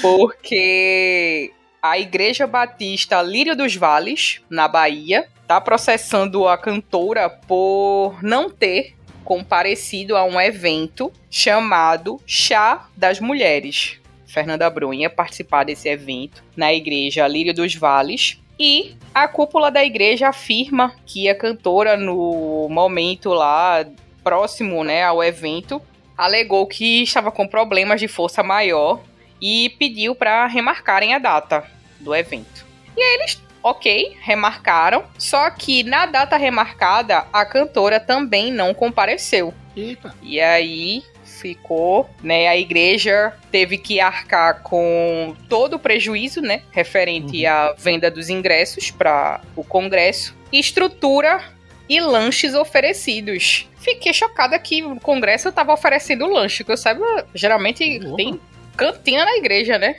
porque 0.00 1.52
a 1.82 1.98
Igreja 1.98 2.46
Batista 2.46 3.20
Lírio 3.22 3.54
dos 3.54 3.76
Vales, 3.76 4.40
na 4.48 4.66
Bahia, 4.66 5.28
tá 5.46 5.60
processando 5.60 6.48
a 6.48 6.56
cantora 6.56 7.28
por 7.28 8.22
não 8.22 8.50
ter 8.50 8.96
comparecido 9.24 10.16
a 10.16 10.24
um 10.24 10.40
evento 10.40 11.12
chamado 11.30 12.20
Chá 12.26 12.88
das 12.96 13.20
Mulheres. 13.20 14.00
Fernanda 14.26 14.70
Brum 14.70 14.94
ia 14.94 15.10
participar 15.10 15.64
desse 15.64 15.88
evento 15.88 16.42
na 16.56 16.72
Igreja 16.72 17.26
Lírio 17.26 17.52
dos 17.52 17.74
Vales. 17.74 18.40
E 18.62 18.94
a 19.14 19.26
cúpula 19.26 19.70
da 19.70 19.82
igreja 19.82 20.28
afirma 20.28 20.94
que 21.06 21.30
a 21.30 21.34
cantora, 21.34 21.96
no 21.96 22.68
momento 22.68 23.30
lá 23.30 23.86
próximo 24.22 24.84
né, 24.84 25.02
ao 25.02 25.24
evento, 25.24 25.80
alegou 26.14 26.66
que 26.66 27.02
estava 27.02 27.32
com 27.32 27.48
problemas 27.48 27.98
de 27.98 28.06
força 28.06 28.42
maior 28.42 29.00
e 29.40 29.70
pediu 29.78 30.14
para 30.14 30.46
remarcarem 30.46 31.14
a 31.14 31.18
data 31.18 31.64
do 31.98 32.14
evento. 32.14 32.66
E 32.94 33.00
aí 33.00 33.14
eles, 33.14 33.42
ok, 33.62 34.14
remarcaram, 34.20 35.04
só 35.18 35.48
que 35.48 35.82
na 35.82 36.04
data 36.04 36.36
remarcada 36.36 37.24
a 37.32 37.46
cantora 37.46 37.98
também 37.98 38.52
não 38.52 38.74
compareceu. 38.74 39.54
Eita. 39.74 40.14
E 40.20 40.38
aí 40.38 41.02
ficou, 41.40 42.08
né? 42.22 42.48
A 42.48 42.56
igreja 42.56 43.32
teve 43.50 43.78
que 43.78 44.00
arcar 44.00 44.62
com 44.62 45.34
todo 45.48 45.74
o 45.74 45.78
prejuízo, 45.78 46.40
né? 46.40 46.62
Referente 46.70 47.44
à 47.46 47.74
venda 47.76 48.10
dos 48.10 48.28
ingressos 48.28 48.90
para 48.90 49.40
o 49.56 49.64
congresso, 49.64 50.36
estrutura 50.52 51.42
e 51.88 52.00
lanches 52.00 52.54
oferecidos. 52.54 53.68
Fiquei 53.78 54.12
chocada 54.12 54.58
que 54.58 54.82
o 54.82 55.00
congresso 55.00 55.48
estava 55.48 55.72
oferecendo 55.72 56.26
lanche, 56.26 56.62
que 56.62 56.70
eu 56.70 56.76
saiba, 56.76 57.26
geralmente 57.34 57.98
Louco. 57.98 58.16
tem 58.16 58.40
cantina 58.76 59.24
na 59.24 59.36
igreja, 59.36 59.78
né? 59.78 59.96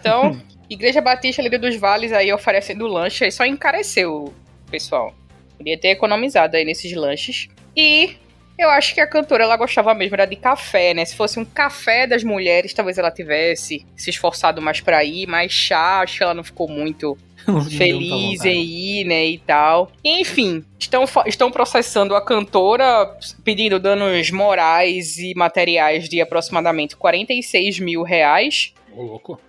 Então, 0.00 0.40
Igreja 0.68 1.00
Batista 1.00 1.42
Líder 1.42 1.58
dos 1.58 1.76
Vales 1.76 2.12
aí 2.12 2.32
oferecendo 2.32 2.86
lanche, 2.86 3.24
aí 3.24 3.30
só 3.30 3.44
encareceu, 3.44 4.32
pessoal. 4.70 5.14
Podia 5.56 5.78
ter 5.78 5.88
economizado 5.88 6.56
aí 6.56 6.64
nesses 6.64 6.92
lanches. 6.94 7.48
E 7.76 8.16
eu 8.62 8.70
acho 8.70 8.94
que 8.94 9.00
a 9.00 9.06
cantora 9.06 9.44
ela 9.44 9.56
gostava 9.56 9.94
mesmo 9.94 10.14
era 10.14 10.24
de 10.24 10.36
café, 10.36 10.94
né? 10.94 11.04
Se 11.04 11.16
fosse 11.16 11.38
um 11.38 11.44
café 11.44 12.06
das 12.06 12.22
mulheres, 12.22 12.72
talvez 12.72 12.98
ela 12.98 13.10
tivesse 13.10 13.84
se 13.96 14.10
esforçado 14.10 14.62
mais 14.62 14.80
pra 14.80 15.04
ir, 15.04 15.26
mas 15.26 15.52
chá, 15.52 16.00
acho 16.00 16.18
que 16.18 16.22
ela 16.22 16.34
não 16.34 16.44
ficou 16.44 16.68
muito 16.68 17.16
feliz 17.76 18.44
em 18.44 18.62
ir, 18.62 19.04
né, 19.04 19.26
e 19.26 19.38
tal. 19.38 19.90
Enfim, 20.04 20.64
estão, 20.78 21.04
estão 21.26 21.50
processando 21.50 22.14
a 22.14 22.24
cantora, 22.24 23.18
pedindo 23.44 23.78
danos 23.78 24.30
morais 24.30 25.18
e 25.18 25.34
materiais 25.34 26.08
de 26.08 26.20
aproximadamente 26.20 26.96
46 26.96 27.80
mil 27.80 28.02
reais. 28.02 28.72
Ô, 28.94 29.02
louco. 29.02 29.40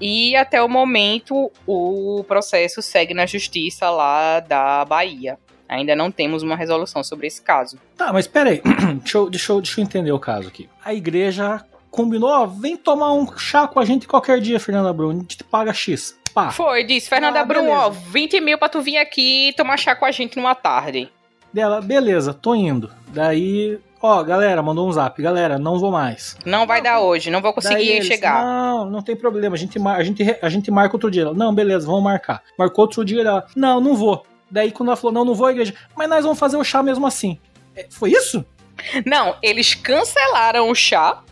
E 0.00 0.34
até 0.34 0.60
o 0.60 0.68
momento 0.68 1.52
o 1.66 2.24
processo 2.26 2.82
segue 2.82 3.14
na 3.14 3.24
justiça 3.24 3.88
lá 3.88 4.40
da 4.40 4.84
Bahia. 4.84 5.38
Ainda 5.72 5.96
não 5.96 6.10
temos 6.10 6.42
uma 6.42 6.54
resolução 6.56 7.02
sobre 7.02 7.26
esse 7.26 7.40
caso. 7.40 7.78
Tá, 7.96 8.12
mas 8.12 8.26
pera 8.26 8.50
aí. 8.50 8.60
deixa, 9.00 9.18
eu, 9.18 9.30
deixa, 9.30 9.52
eu, 9.52 9.60
deixa 9.60 9.80
eu 9.80 9.84
entender 9.84 10.12
o 10.12 10.18
caso 10.18 10.48
aqui. 10.48 10.68
A 10.84 10.92
igreja 10.92 11.64
combinou, 11.90 12.30
ó, 12.30 12.46
vem 12.46 12.76
tomar 12.76 13.12
um 13.12 13.26
chá 13.38 13.66
com 13.66 13.80
a 13.80 13.84
gente 13.84 14.06
qualquer 14.06 14.40
dia, 14.40 14.60
Fernanda 14.60 14.92
Bruno. 14.92 15.18
A 15.18 15.22
gente 15.22 15.36
te 15.38 15.44
paga 15.44 15.72
X. 15.72 16.16
Pá. 16.34 16.50
Foi, 16.50 16.82
disse 16.84 17.08
Fernanda 17.10 17.40
Ah, 17.40 17.44
Brum, 17.44 17.62
beleza. 17.64 17.76
ó, 17.78 17.90
20 17.90 18.40
mil 18.40 18.58
pra 18.58 18.68
tu 18.68 18.80
vir 18.80 18.96
aqui 18.96 19.52
tomar 19.56 19.76
chá 19.76 19.94
com 19.94 20.06
a 20.06 20.10
gente 20.10 20.36
numa 20.36 20.54
tarde. 20.54 21.10
Dela, 21.52 21.82
beleza, 21.82 22.32
tô 22.32 22.54
indo. 22.54 22.90
Daí, 23.08 23.78
ó, 24.00 24.22
galera, 24.22 24.62
mandou 24.62 24.88
um 24.88 24.92
zap. 24.92 25.20
Galera, 25.22 25.58
não 25.58 25.78
vou 25.78 25.90
mais. 25.90 26.36
Não 26.46 26.66
vai 26.66 26.80
dar 26.80 27.00
hoje, 27.00 27.30
não 27.30 27.42
vou 27.42 27.52
conseguir 27.52 27.86
eles, 27.86 28.06
chegar. 28.06 28.42
Não, 28.42 28.86
não 28.90 29.02
tem 29.02 29.14
problema. 29.14 29.54
A 29.54 29.58
gente, 29.58 29.78
a, 29.78 30.02
gente, 30.02 30.38
a 30.40 30.48
gente 30.48 30.70
marca 30.70 30.96
outro 30.96 31.10
dia. 31.10 31.22
Ela, 31.22 31.34
não, 31.34 31.54
beleza, 31.54 31.86
vamos 31.86 32.02
marcar. 32.02 32.42
Marcou 32.58 32.84
outro 32.86 33.04
dia. 33.04 33.20
Ela, 33.20 33.46
não, 33.54 33.78
não 33.78 33.94
vou. 33.94 34.24
Daí 34.52 34.70
quando 34.70 34.90
ela 34.90 34.96
falou, 34.96 35.12
não, 35.12 35.24
não 35.24 35.34
vou 35.34 35.46
à 35.46 35.50
igreja. 35.50 35.74
Mas 35.96 36.08
nós 36.08 36.22
vamos 36.22 36.38
fazer 36.38 36.58
o 36.58 36.62
chá 36.62 36.82
mesmo 36.82 37.06
assim. 37.06 37.40
É, 37.74 37.86
Foi 37.90 38.12
isso? 38.12 38.44
Não, 39.06 39.36
eles 39.42 39.74
cancelaram 39.74 40.68
o 40.68 40.74
chá, 40.74 41.22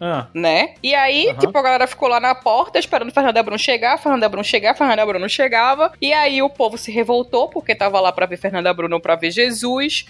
Ah, 0.00 0.26
né? 0.34 0.74
E 0.82 0.94
aí, 0.94 1.28
Aham. 1.30 1.38
tipo, 1.38 1.56
a 1.58 1.62
galera 1.62 1.86
ficou 1.86 2.08
lá 2.08 2.20
na 2.20 2.34
porta 2.34 2.78
esperando 2.78 3.10
Fernanda 3.12 3.42
Brum 3.42 3.56
chegar, 3.56 3.98
Fernanda 3.98 4.28
Brum 4.28 4.42
chegar, 4.42 4.74
Fernanda 4.74 5.06
Brum 5.06 5.18
não 5.18 5.28
chegava. 5.28 5.92
E 6.00 6.12
aí 6.12 6.42
o 6.42 6.50
povo 6.50 6.76
se 6.76 6.92
revoltou 6.92 7.48
porque 7.48 7.74
tava 7.74 7.98
lá 8.00 8.12
pra 8.12 8.26
ver 8.26 8.36
Fernanda 8.36 8.72
Brum, 8.74 8.88
não 8.88 9.00
pra 9.00 9.16
ver 9.16 9.30
Jesus. 9.30 10.04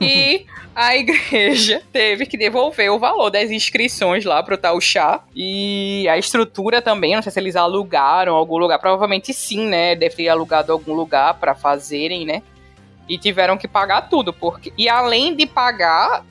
E 0.00 0.46
a 0.74 0.96
igreja 0.96 1.82
teve 1.92 2.24
que 2.26 2.36
devolver 2.36 2.90
o 2.92 2.98
valor 2.98 3.30
das 3.30 3.50
inscrições 3.50 4.24
lá 4.24 4.42
pro 4.42 4.56
tal 4.56 4.80
chá. 4.80 5.20
E 5.34 6.06
a 6.08 6.16
estrutura 6.16 6.80
também, 6.80 7.14
não 7.16 7.22
sei 7.22 7.32
se 7.32 7.40
eles 7.40 7.56
alugaram 7.56 8.34
algum 8.34 8.56
lugar. 8.58 8.78
Provavelmente 8.78 9.32
sim, 9.34 9.66
né? 9.66 9.96
Deve 9.96 10.14
ter 10.14 10.28
alugado 10.28 10.72
algum 10.72 10.92
lugar 10.92 11.34
pra 11.34 11.54
fazerem, 11.54 12.24
né? 12.24 12.42
E 13.08 13.18
tiveram 13.18 13.58
que 13.58 13.66
pagar 13.66 14.02
tudo. 14.08 14.32
porque 14.32 14.72
E 14.78 14.88
além 14.88 15.34
de 15.34 15.46
pagar, 15.46 16.24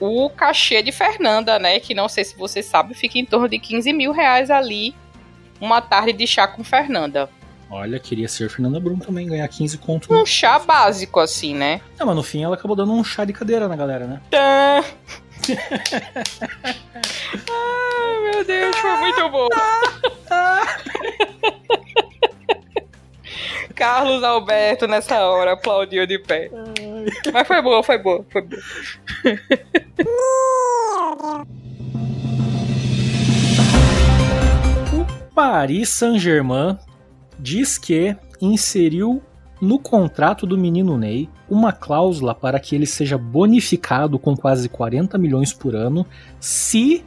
o 0.00 0.30
cachê 0.30 0.82
de 0.82 0.92
Fernanda, 0.92 1.58
né? 1.58 1.80
Que 1.80 1.94
não 1.94 2.08
sei 2.08 2.24
se 2.24 2.36
você 2.36 2.62
sabe, 2.62 2.94
fica 2.94 3.18
em 3.18 3.24
torno 3.24 3.48
de 3.48 3.58
15 3.58 3.92
mil 3.92 4.12
reais 4.12 4.50
ali. 4.50 4.94
Uma 5.60 5.80
tarde 5.80 6.12
de 6.12 6.26
chá 6.26 6.46
com 6.46 6.62
Fernanda. 6.62 7.28
olha, 7.70 7.98
queria 7.98 8.28
ser 8.28 8.48
Fernanda 8.48 8.78
Brum 8.78 8.98
também, 8.98 9.26
ganhar 9.26 9.46
15 9.48 9.76
conto. 9.78 10.14
Um 10.14 10.24
chá 10.24 10.58
básico, 10.58 11.18
assim, 11.20 11.54
né? 11.54 11.80
Não, 11.98 12.06
mas 12.06 12.16
no 12.16 12.22
fim 12.22 12.44
ela 12.44 12.54
acabou 12.54 12.76
dando 12.76 12.92
um 12.92 13.02
chá 13.04 13.24
de 13.24 13.32
cadeira 13.32 13.66
na 13.68 13.74
galera, 13.76 14.06
né? 14.06 14.20
Tã. 14.30 14.84
Ai, 17.50 18.32
meu 18.32 18.44
Deus, 18.44 18.76
foi 18.76 18.96
muito 18.98 19.28
bom. 19.30 19.48
Carlos 23.74 24.24
Alberto, 24.24 24.86
nessa 24.88 25.20
hora, 25.24 25.52
aplaudiu 25.52 26.06
de 26.06 26.18
pé. 26.18 26.50
Mas 27.32 27.46
foi 27.46 27.62
boa, 27.62 27.82
foi 27.82 27.98
boa, 27.98 28.24
foi 28.30 28.42
boa. 28.42 28.58
Paris 35.34 35.88
Saint-Germain 35.90 36.76
diz 37.38 37.78
que 37.78 38.16
inseriu 38.40 39.22
no 39.60 39.78
contrato 39.78 40.46
do 40.46 40.58
menino 40.58 40.96
Ney 40.96 41.28
uma 41.48 41.72
cláusula 41.72 42.34
para 42.34 42.60
que 42.60 42.74
ele 42.74 42.86
seja 42.86 43.16
bonificado 43.16 44.18
com 44.18 44.36
quase 44.36 44.68
40 44.68 45.16
milhões 45.18 45.52
por 45.52 45.74
ano 45.74 46.06
se 46.40 47.04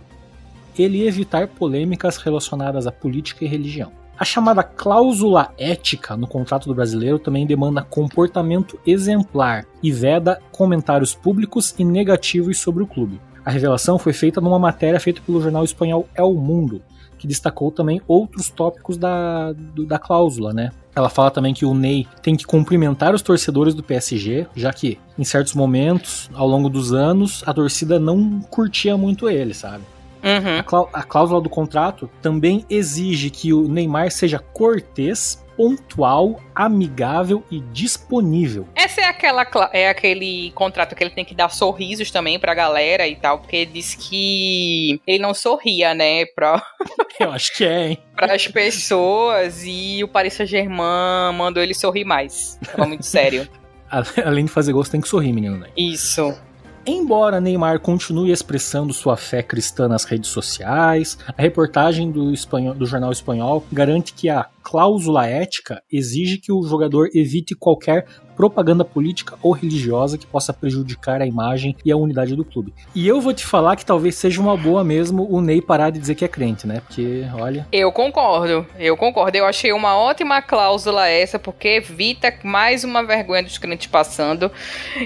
ele 0.77 1.05
evitar 1.05 1.47
polêmicas 1.47 2.17
relacionadas 2.17 2.87
à 2.87 2.91
política 2.91 3.45
e 3.45 3.47
religião. 3.47 3.91
A 4.21 4.23
chamada 4.23 4.61
cláusula 4.61 5.51
ética 5.57 6.15
no 6.15 6.27
contrato 6.27 6.67
do 6.67 6.75
brasileiro 6.75 7.17
também 7.17 7.43
demanda 7.47 7.81
comportamento 7.81 8.79
exemplar 8.85 9.65
e 9.81 9.91
veda 9.91 10.39
comentários 10.51 11.15
públicos 11.15 11.73
e 11.79 11.83
negativos 11.83 12.59
sobre 12.59 12.83
o 12.83 12.85
clube. 12.87 13.19
A 13.43 13.49
revelação 13.49 13.97
foi 13.97 14.13
feita 14.13 14.39
numa 14.39 14.59
matéria 14.59 14.99
feita 14.99 15.19
pelo 15.25 15.41
jornal 15.41 15.63
espanhol 15.63 16.07
El 16.15 16.35
Mundo, 16.35 16.83
que 17.17 17.25
destacou 17.25 17.71
também 17.71 17.99
outros 18.07 18.51
tópicos 18.51 18.95
da, 18.95 19.53
do- 19.53 19.87
da 19.87 19.97
cláusula, 19.97 20.53
né? 20.53 20.69
Ela 20.95 21.09
fala 21.09 21.31
também 21.31 21.51
que 21.55 21.65
o 21.65 21.73
Ney 21.73 22.05
tem 22.21 22.35
que 22.35 22.45
cumprimentar 22.45 23.15
os 23.15 23.23
torcedores 23.23 23.73
do 23.73 23.81
PSG, 23.81 24.45
já 24.55 24.71
que 24.71 24.99
em 25.17 25.23
certos 25.23 25.55
momentos, 25.55 26.29
ao 26.35 26.47
longo 26.47 26.69
dos 26.69 26.93
anos, 26.93 27.41
a 27.47 27.51
torcida 27.55 27.99
não 27.99 28.39
curtia 28.41 28.95
muito 28.95 29.27
ele, 29.27 29.55
sabe? 29.55 29.83
Uhum. 30.23 30.59
A, 30.59 30.63
clá- 30.63 30.89
a 30.93 31.03
cláusula 31.03 31.41
do 31.41 31.49
contrato 31.49 32.09
também 32.21 32.65
exige 32.69 33.29
que 33.29 33.51
o 33.53 33.67
Neymar 33.67 34.11
seja 34.11 34.39
cortês, 34.39 35.43
pontual, 35.57 36.39
amigável 36.55 37.43
e 37.51 37.59
disponível. 37.59 38.67
Essa 38.75 39.01
é 39.01 39.05
aquela 39.05 39.45
é 39.73 39.89
aquele 39.89 40.51
contrato 40.55 40.95
que 40.95 41.03
ele 41.03 41.11
tem 41.11 41.25
que 41.25 41.35
dar 41.35 41.49
sorrisos 41.49 42.09
também 42.11 42.39
pra 42.39 42.53
galera 42.53 43.07
e 43.07 43.15
tal, 43.15 43.39
porque 43.39 43.55
ele 43.57 43.71
disse 43.71 43.97
que 43.97 44.99
ele 45.05 45.19
não 45.19 45.33
sorria, 45.33 45.93
né, 45.93 46.25
pra, 46.25 46.63
Eu 47.19 47.31
acho 47.31 47.55
que 47.55 47.63
é, 47.63 47.89
hein? 47.89 47.97
pras 48.15 48.47
pessoas 48.47 49.63
e 49.65 50.03
o 50.03 50.07
Paris 50.07 50.33
Saint-Germain 50.33 51.33
mandou 51.35 51.61
ele 51.61 51.73
sorrir 51.73 52.05
mais. 52.05 52.57
Tava 52.71 52.87
muito 52.87 53.05
sério. 53.05 53.47
Além 54.25 54.45
de 54.45 54.51
fazer 54.51 54.71
você 54.73 54.91
tem 54.91 55.01
que 55.01 55.07
sorrir, 55.09 55.33
menino 55.33 55.57
Ney. 55.57 55.69
Isso. 55.75 56.33
Embora 56.83 57.39
Neymar 57.39 57.79
continue 57.79 58.31
expressando 58.31 58.91
sua 58.91 59.15
fé 59.15 59.43
cristã 59.43 59.87
nas 59.87 60.03
redes 60.03 60.31
sociais, 60.31 61.15
a 61.27 61.39
reportagem 61.39 62.11
do, 62.11 62.33
espanhol- 62.33 62.73
do 62.73 62.87
jornal 62.87 63.11
espanhol 63.11 63.63
garante 63.71 64.13
que 64.13 64.29
a 64.29 64.47
cláusula 64.63 65.27
ética 65.27 65.83
exige 65.91 66.39
que 66.39 66.51
o 66.51 66.63
jogador 66.63 67.09
evite 67.13 67.53
qualquer 67.55 68.07
propaganda 68.41 68.83
política 68.83 69.37
ou 69.39 69.51
religiosa 69.51 70.17
que 70.17 70.25
possa 70.25 70.51
prejudicar 70.51 71.21
a 71.21 71.27
imagem 71.27 71.75
e 71.85 71.91
a 71.91 71.95
unidade 71.95 72.35
do 72.35 72.43
clube. 72.43 72.73
E 72.95 73.07
eu 73.07 73.21
vou 73.21 73.35
te 73.35 73.45
falar 73.45 73.75
que 73.75 73.85
talvez 73.85 74.15
seja 74.15 74.41
uma 74.41 74.57
boa 74.57 74.83
mesmo 74.83 75.27
o 75.29 75.39
Ney 75.39 75.61
parar 75.61 75.91
de 75.91 75.99
dizer 75.99 76.15
que 76.15 76.25
é 76.25 76.27
crente, 76.27 76.65
né? 76.65 76.81
Porque, 76.81 77.23
olha. 77.35 77.67
Eu 77.71 77.91
concordo, 77.91 78.65
eu 78.79 78.97
concordo. 78.97 79.37
Eu 79.37 79.45
achei 79.45 79.71
uma 79.71 79.95
ótima 79.95 80.41
cláusula 80.41 81.07
essa, 81.07 81.37
porque 81.37 81.67
evita 81.67 82.33
mais 82.43 82.83
uma 82.83 83.03
vergonha 83.03 83.43
dos 83.43 83.59
crentes 83.59 83.85
passando. 83.85 84.51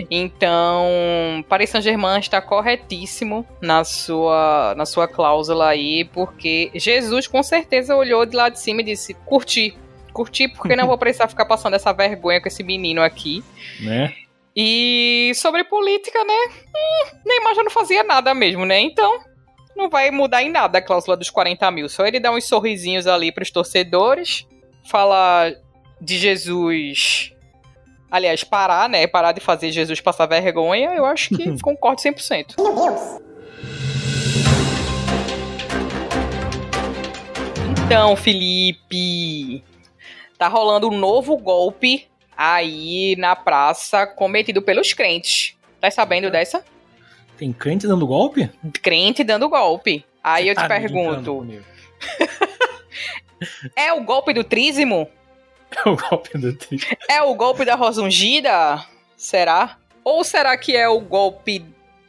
Então, 0.10 1.43
Paris 1.50 1.71
Saint-Germain 1.71 2.21
está 2.21 2.41
corretíssimo 2.41 3.45
na 3.60 3.84
sua, 3.84 4.74
na 4.78 4.86
sua 4.86 5.10
cláusula 5.10 5.67
aí, 5.67 6.06
porque 6.06 6.71
Jesus 6.74 7.28
com 7.28 7.43
certeza 7.43 7.98
olhou 7.98 8.26
de 8.26 8.34
lá 8.34 8.48
de 8.48 8.62
cima 8.62 8.80
e 8.80 8.86
disse: 8.86 9.13
curti. 9.26 9.78
Curti 10.15 10.47
porque 10.47 10.78
não 10.78 10.88
vou 10.88 10.97
precisar 10.97 11.28
ficar 11.28 11.45
passando 11.45 11.73
essa 11.73 11.91
vergonha 11.91 12.39
com 12.39 12.47
esse 12.47 12.63
menino 12.63 13.01
aqui. 13.01 13.43
Né? 13.82 14.13
E 14.56 15.34
sobre 15.36 15.65
política, 15.65 16.23
né? 16.23 16.34
Hum, 16.73 17.17
Neymar 17.25 17.54
já 17.54 17.63
não 17.63 17.69
fazia 17.69 18.01
nada 18.04 18.34
mesmo, 18.34 18.65
né? 18.65 18.80
Então, 18.80 19.19
não 19.75 19.89
vai 19.89 20.10
mudar 20.12 20.41
em 20.41 20.49
nada 20.49 20.78
a 20.78 20.82
cláusula 20.82 21.17
dos 21.17 21.30
40 21.30 21.69
mil. 21.71 21.89
Só 21.89 22.08
ele 22.08 22.21
dá 22.21 22.32
uns 22.32 22.45
sorrisinhos 22.45 23.06
ali 23.06 23.34
pros 23.34 23.51
torcedores, 23.51 24.47
falar 24.86 25.51
de 25.99 26.17
Jesus. 26.17 27.34
Aliás, 28.10 28.45
parar, 28.45 28.88
né? 28.88 29.06
Parar 29.08 29.34
de 29.34 29.41
fazer 29.41 29.73
Jesus 29.73 29.99
passar 29.99 30.28
vergonha, 30.28 30.91
eu 30.95 31.06
acho 31.06 31.36
que 31.36 31.60
concordo 31.62 32.01
100%. 32.01 32.56
Então, 37.86 38.15
Felipe, 38.15 39.62
tá 40.38 40.48
rolando 40.48 40.89
um 40.89 40.98
novo 40.98 41.38
golpe 41.38 42.08
aí 42.38 43.15
na 43.17 43.36
praça 43.36 44.06
cometido 44.06 44.62
pelos 44.62 44.93
crentes. 44.93 45.56
Tá 45.80 45.89
sabendo 45.89 46.30
dessa? 46.30 46.63
Tem 47.38 47.52
crente 47.52 47.88
dando 47.88 48.08
golpe? 48.08 48.50
Crente 48.82 49.24
dando 49.24 49.50
golpe. 49.50 50.06
Aí 50.24 50.48
eu 50.48 50.56
te 50.56 50.62
Tá 50.62 50.67
pergunto, 50.67 51.45
é 53.76 53.93
o 53.93 54.02
golpe 54.04 54.34
do 54.34 54.43
trízimo? 54.43 55.10
É 55.76 55.89
o 55.89 55.95
golpe 55.95 56.38
do 56.38 56.56
tri. 56.56 56.80
É 57.10 57.21
o 57.21 57.36
golpe 57.36 57.65
da 57.65 57.76
Rosungida? 57.76 58.86
Será? 59.17 59.78
Ou 60.04 60.24
será 60.24 60.58
que 60.58 60.76
é 60.76 60.88
o 60.88 61.00
golpe 61.00 61.65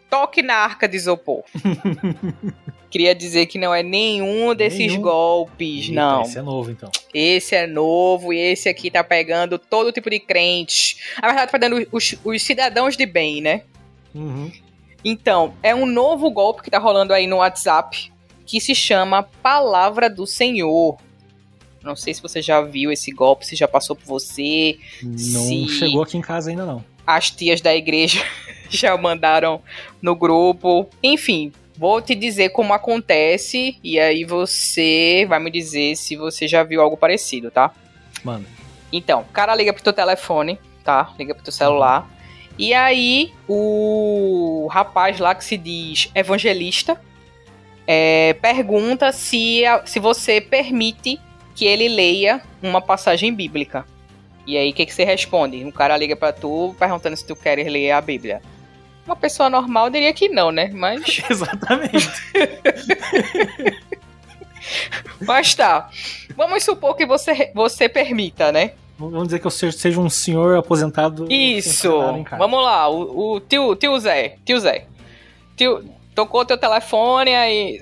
toque 0.08 0.42
na 0.42 0.54
arca 0.54 0.88
de 0.88 0.96
isopor? 0.96 1.42
Queria 2.96 3.14
dizer 3.14 3.44
que 3.44 3.58
não 3.58 3.74
é 3.74 3.82
nenhum 3.82 4.54
desses 4.54 4.78
Nenhum? 4.78 5.02
golpes, 5.02 5.90
Eita, 5.90 5.94
não. 5.94 6.22
Esse 6.22 6.38
é 6.38 6.42
novo, 6.42 6.70
então. 6.70 6.90
Esse 7.12 7.54
é 7.54 7.66
novo 7.66 8.32
e 8.32 8.38
esse 8.38 8.70
aqui 8.70 8.90
tá 8.90 9.04
pegando 9.04 9.58
todo 9.58 9.92
tipo 9.92 10.08
de 10.08 10.18
crente. 10.18 10.96
Na 11.20 11.28
verdade, 11.28 11.52
tá 11.52 11.58
pegando 11.58 11.86
os, 11.92 12.14
os 12.24 12.42
cidadãos 12.42 12.96
de 12.96 13.04
bem, 13.04 13.42
né? 13.42 13.64
Uhum. 14.14 14.50
Então, 15.04 15.52
é 15.62 15.74
um 15.74 15.84
novo 15.84 16.30
golpe 16.30 16.62
que 16.62 16.70
tá 16.70 16.78
rolando 16.78 17.12
aí 17.12 17.26
no 17.26 17.36
WhatsApp 17.36 18.10
que 18.46 18.62
se 18.62 18.74
chama 18.74 19.24
Palavra 19.42 20.08
do 20.08 20.26
Senhor. 20.26 20.96
Não 21.82 21.94
sei 21.94 22.14
se 22.14 22.22
você 22.22 22.40
já 22.40 22.62
viu 22.62 22.90
esse 22.90 23.12
golpe, 23.12 23.44
se 23.44 23.54
já 23.54 23.68
passou 23.68 23.94
por 23.94 24.06
você. 24.06 24.78
Não 25.02 25.68
chegou 25.68 26.02
aqui 26.02 26.16
em 26.16 26.22
casa 26.22 26.48
ainda, 26.48 26.64
não. 26.64 26.82
As 27.06 27.30
tias 27.30 27.60
da 27.60 27.76
igreja 27.76 28.24
já 28.70 28.96
mandaram 28.96 29.60
no 30.00 30.16
grupo. 30.16 30.88
Enfim, 31.02 31.52
vou 31.78 32.00
te 32.00 32.14
dizer 32.14 32.50
como 32.50 32.72
acontece 32.72 33.78
e 33.82 33.98
aí 33.98 34.24
você 34.24 35.26
vai 35.28 35.38
me 35.38 35.50
dizer 35.50 35.96
se 35.96 36.16
você 36.16 36.48
já 36.48 36.62
viu 36.62 36.80
algo 36.80 36.96
parecido, 36.96 37.50
tá? 37.50 37.72
Mano. 38.24 38.46
Então, 38.92 39.20
o 39.20 39.32
cara 39.32 39.54
liga 39.54 39.72
pro 39.72 39.82
teu 39.82 39.92
telefone, 39.92 40.58
tá? 40.82 41.12
Liga 41.18 41.34
pro 41.34 41.44
teu 41.44 41.52
celular. 41.52 42.08
E 42.58 42.72
aí, 42.72 43.32
o 43.46 44.66
rapaz 44.70 45.18
lá 45.18 45.34
que 45.34 45.44
se 45.44 45.58
diz 45.58 46.10
evangelista 46.14 46.98
é, 47.86 48.34
pergunta 48.40 49.12
se, 49.12 49.62
se 49.84 50.00
você 50.00 50.40
permite 50.40 51.20
que 51.54 51.64
ele 51.64 51.88
leia 51.88 52.42
uma 52.62 52.80
passagem 52.80 53.32
bíblica. 53.34 53.84
E 54.46 54.56
aí, 54.56 54.70
o 54.70 54.72
que, 54.72 54.86
que 54.86 54.94
você 54.94 55.04
responde? 55.04 55.64
Um 55.64 55.70
cara 55.70 55.96
liga 55.96 56.16
pra 56.16 56.32
tu 56.32 56.74
perguntando 56.78 57.16
se 57.16 57.26
tu 57.26 57.36
queres 57.36 57.66
ler 57.70 57.90
a 57.90 58.00
Bíblia. 58.00 58.40
Uma 59.06 59.14
pessoa 59.14 59.48
normal 59.48 59.88
diria 59.88 60.12
que 60.12 60.28
não, 60.28 60.50
né? 60.50 60.70
Mas, 60.74 61.22
Exatamente. 61.30 62.10
mas 65.20 65.54
tá. 65.54 65.88
Vamos 66.36 66.64
supor 66.64 66.96
que 66.96 67.06
você, 67.06 67.52
você 67.54 67.88
permita, 67.88 68.50
né? 68.50 68.72
Vamos 68.98 69.24
dizer 69.24 69.38
que 69.38 69.46
eu 69.46 69.50
seja, 69.50 70.00
um 70.00 70.10
senhor 70.10 70.58
aposentado. 70.58 71.30
Isso. 71.30 71.92
Vamos 72.36 72.64
lá, 72.64 72.88
o, 72.88 73.34
o 73.34 73.40
tio, 73.40 73.76
tio 73.76 73.98
Zé, 74.00 74.38
tio 74.44 74.58
Zé. 74.58 74.86
Tio, 75.54 75.84
tocou 76.14 76.44
teu 76.44 76.58
telefone 76.58 77.34
aí. 77.34 77.80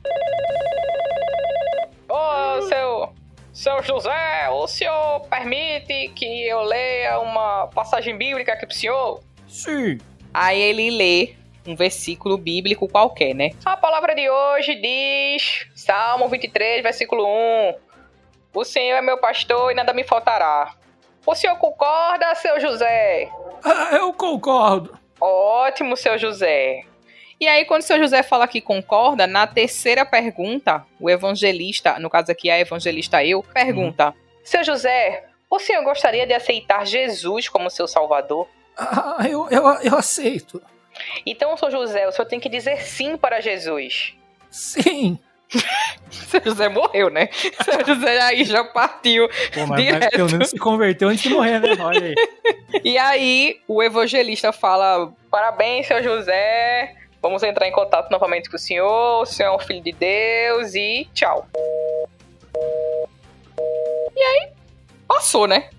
Ô, 2.08 2.62
seu, 2.62 3.12
seu 3.52 3.82
José, 3.82 4.48
o 4.50 4.66
senhor 4.66 5.20
permite 5.30 6.08
que 6.14 6.46
eu 6.48 6.62
leia 6.62 7.20
uma 7.20 7.68
passagem 7.68 8.18
bíblica 8.18 8.52
aqui 8.52 8.66
pro 8.66 8.74
senhor? 8.74 9.20
Sim. 9.48 9.98
Aí 10.34 10.60
ele 10.60 10.90
lê 10.90 11.34
um 11.64 11.76
versículo 11.76 12.36
bíblico 12.36 12.88
qualquer, 12.88 13.34
né? 13.34 13.50
A 13.64 13.76
palavra 13.76 14.14
de 14.14 14.28
hoje 14.28 14.74
diz, 14.74 15.66
Salmo 15.74 16.28
23, 16.28 16.82
versículo 16.82 17.24
1. 17.24 17.74
O 18.52 18.64
Senhor 18.64 18.96
é 18.96 19.00
meu 19.00 19.18
pastor 19.18 19.70
e 19.70 19.74
nada 19.74 19.92
me 19.92 20.02
faltará. 20.04 20.74
O 21.26 21.34
senhor 21.34 21.56
concorda, 21.56 22.34
seu 22.34 22.60
José? 22.60 23.30
Ah, 23.64 23.90
eu 23.92 24.12
concordo. 24.12 24.98
Ótimo, 25.18 25.96
seu 25.96 26.18
José. 26.18 26.82
E 27.40 27.48
aí, 27.48 27.64
quando 27.64 27.80
o 27.80 27.84
seu 27.84 27.98
José 27.98 28.22
fala 28.22 28.46
que 28.46 28.60
concorda, 28.60 29.26
na 29.26 29.46
terceira 29.46 30.04
pergunta, 30.04 30.84
o 31.00 31.08
evangelista, 31.08 31.98
no 31.98 32.10
caso 32.10 32.30
aqui 32.30 32.50
a 32.50 32.60
evangelista 32.60 33.24
eu, 33.24 33.42
pergunta: 33.42 34.14
Seu 34.44 34.62
José, 34.62 35.24
o 35.50 35.58
senhor 35.58 35.82
gostaria 35.82 36.26
de 36.26 36.34
aceitar 36.34 36.86
Jesus 36.86 37.48
como 37.48 37.70
seu 37.70 37.88
salvador? 37.88 38.46
Ah, 38.76 39.26
eu, 39.28 39.48
eu, 39.50 39.62
eu 39.82 39.96
aceito. 39.96 40.62
Então, 41.24 41.56
seu 41.56 41.70
José, 41.70 42.06
o 42.06 42.12
senhor 42.12 42.26
tem 42.26 42.40
que 42.40 42.48
dizer 42.48 42.82
sim 42.82 43.16
para 43.16 43.40
Jesus. 43.40 44.14
Sim. 44.50 45.18
Seu 46.10 46.42
José 46.42 46.68
morreu, 46.68 47.10
né? 47.10 47.28
Seu 47.64 47.84
José 47.84 48.20
aí 48.20 48.44
já 48.44 48.64
partiu. 48.64 49.28
Pô, 49.52 49.66
mas, 49.66 49.90
mas 49.90 50.08
pelo 50.08 50.30
menos 50.30 50.50
se 50.50 50.58
converteu 50.58 51.08
antes 51.08 51.22
de 51.22 51.30
morrer, 51.30 51.60
né? 51.60 51.76
Olha 51.80 52.06
aí. 52.06 52.14
E 52.82 52.98
aí, 52.98 53.60
o 53.68 53.82
evangelista 53.82 54.52
fala: 54.52 55.12
Parabéns, 55.30 55.86
seu 55.86 56.02
José. 56.02 56.94
Vamos 57.22 57.42
entrar 57.42 57.68
em 57.68 57.72
contato 57.72 58.10
novamente 58.10 58.50
com 58.50 58.56
o 58.56 58.58
senhor. 58.58 59.22
O 59.22 59.26
senhor 59.26 59.50
é 59.50 59.56
um 59.56 59.58
filho 59.58 59.80
de 59.80 59.92
Deus 59.92 60.74
e 60.74 61.08
tchau. 61.14 61.46
E 64.14 64.20
aí, 64.20 64.48
passou, 65.06 65.46
né? 65.46 65.70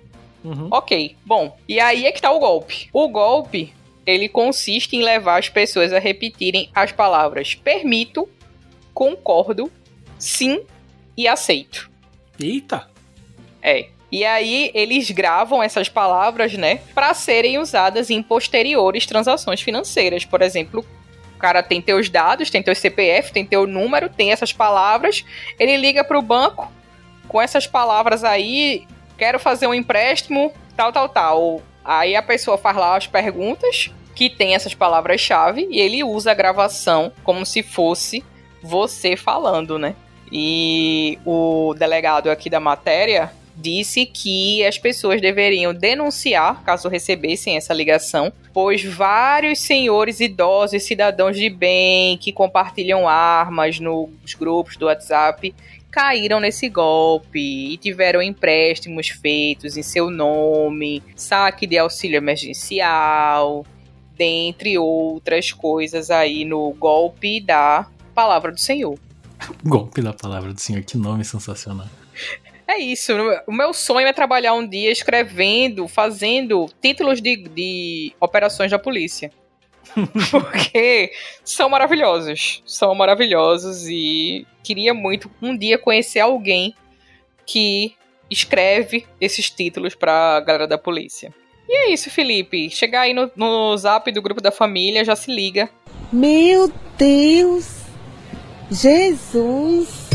Uhum. 0.46 0.68
Ok, 0.72 1.16
bom. 1.26 1.58
E 1.68 1.80
aí 1.80 2.06
é 2.06 2.12
que 2.12 2.22
tá 2.22 2.32
o 2.32 2.40
golpe. 2.40 2.88
O 2.94 3.08
golpe, 3.10 3.74
ele 4.06 4.30
consiste 4.30 4.96
em 4.96 5.02
levar 5.02 5.40
as 5.40 5.50
pessoas 5.50 5.92
a 5.92 5.98
repetirem 5.98 6.70
as 6.74 6.92
palavras 6.92 7.56
permito, 7.56 8.30
concordo, 8.94 9.72
sim 10.20 10.62
e 11.18 11.28
aceito. 11.28 11.90
Eita. 12.40 12.88
É. 13.62 13.88
E 14.12 14.24
aí 14.24 14.70
eles 14.74 15.10
gravam 15.10 15.64
essas 15.64 15.90
palavras, 15.90 16.54
né, 16.54 16.80
para 16.94 17.14
serem 17.14 17.58
usadas 17.58 18.10
em 18.10 18.22
posteriores 18.22 19.06
transações 19.06 19.62
financeiras, 19.62 20.24
por 20.24 20.42
exemplo, 20.42 20.86
O 21.36 21.38
cara 21.38 21.62
tem 21.62 21.82
teus 21.82 22.10
dados, 22.10 22.50
tem 22.50 22.64
teu 22.64 22.74
CPF, 22.74 23.34
tem 23.34 23.46
teu 23.46 23.68
número, 23.68 24.10
tem 24.10 24.32
essas 24.32 24.54
palavras. 24.54 25.26
Ele 25.60 25.76
liga 25.76 26.04
pro 26.04 26.22
banco 26.22 26.72
com 27.28 27.42
essas 27.42 27.68
palavras 27.68 28.24
aí, 28.24 28.88
quero 29.18 29.40
fazer 29.40 29.68
um 29.68 29.74
empréstimo, 29.74 30.52
tal, 30.76 30.92
tal, 30.92 31.10
tal. 31.10 31.62
Aí 31.84 32.16
a 32.16 32.22
pessoa 32.22 32.58
faz 32.58 32.76
lá 32.76 32.98
as 32.98 33.08
perguntas 33.08 33.92
que 34.16 34.30
tem 34.30 34.56
essas 34.56 34.74
palavras-chave 34.74 35.68
e 35.70 35.80
ele 35.80 36.04
usa 36.04 36.32
a 36.32 36.34
gravação 36.34 37.12
como 37.24 37.46
se 37.46 37.62
fosse 37.62 38.24
você 38.64 39.16
falando, 39.16 39.78
né? 39.78 39.96
E 40.32 41.20
o 41.26 41.76
delegado 41.78 42.32
aqui 42.32 42.50
da 42.50 42.60
matéria 42.60 43.32
disse 43.56 44.06
que 44.06 44.66
as 44.66 44.78
pessoas 44.78 45.22
deveriam 45.22 45.74
denunciar 45.74 46.62
caso 46.64 46.90
recebessem 46.90 47.56
essa 47.56 47.74
ligação, 47.74 48.34
pois 48.54 48.84
vários 48.84 49.60
senhores 49.60 50.20
idosos 50.20 50.74
e 50.74 50.80
cidadãos 50.80 51.38
de 51.38 51.50
bem 51.50 52.18
que 52.18 52.34
compartilham 52.34 53.08
armas 53.08 53.80
nos 53.80 54.34
grupos 54.38 54.76
do 54.76 54.88
WhatsApp 54.88 55.54
caíram 55.96 56.42
nesse 56.42 56.68
golpe 56.68 57.40
e 57.40 57.78
tiveram 57.78 58.22
empréstimos 58.22 59.08
feitos 59.08 59.78
em 59.78 59.82
seu 59.82 60.10
nome, 60.10 61.02
saque 61.16 61.66
de 61.66 61.78
auxílio 61.78 62.18
emergencial, 62.18 63.66
dentre 64.18 64.78
outras 64.78 65.54
coisas 65.54 66.12
aí 66.12 66.44
no 66.44 66.74
golpe 66.74 67.40
da 67.40 67.88
palavra 68.14 68.52
do 68.52 68.60
Senhor. 68.60 69.00
Golpe 69.64 70.02
da 70.02 70.12
palavra 70.12 70.52
do 70.52 70.60
Senhor, 70.60 70.84
que 70.84 70.98
nome 70.98 71.24
sensacional. 71.24 71.88
É 72.68 72.78
isso. 72.78 73.14
O 73.48 73.54
meu 73.54 73.74
sonho 73.74 74.06
é 74.06 74.12
trabalhar 74.12 74.54
um 74.54 74.68
dia 74.68 74.92
escrevendo, 74.92 75.88
fazendo 75.88 76.66
títulos 76.82 77.22
de, 77.22 77.38
de 77.38 78.14
operações 78.20 78.70
da 78.70 78.78
polícia. 78.78 79.32
Porque 80.32 81.12
são 81.44 81.70
maravilhosos. 81.70 82.62
São 82.66 82.94
maravilhosos 82.96 83.88
e 83.88 84.46
queria 84.64 84.94
muito 84.94 85.30
um 85.42 85.58
dia 85.58 85.78
conhecer 85.78 86.20
alguém 86.20 86.76
que 87.46 87.96
escreve 88.30 89.06
esses 89.22 89.50
títulos 89.50 89.96
pra 89.96 90.40
galera 90.42 90.68
da 90.68 90.78
polícia. 90.78 91.34
E 91.68 91.78
é 91.78 91.90
isso, 91.92 92.10
Felipe. 92.10 92.70
Chegar 92.70 93.02
aí 93.02 93.14
no, 93.14 93.32
no 93.36 93.76
zap 93.78 94.12
do 94.12 94.22
grupo 94.22 94.42
da 94.42 94.52
família, 94.52 95.06
já 95.06 95.16
se 95.16 95.32
liga. 95.32 95.70
Meu 96.12 96.72
Deus! 96.98 97.86
Jesus! 98.70 100.06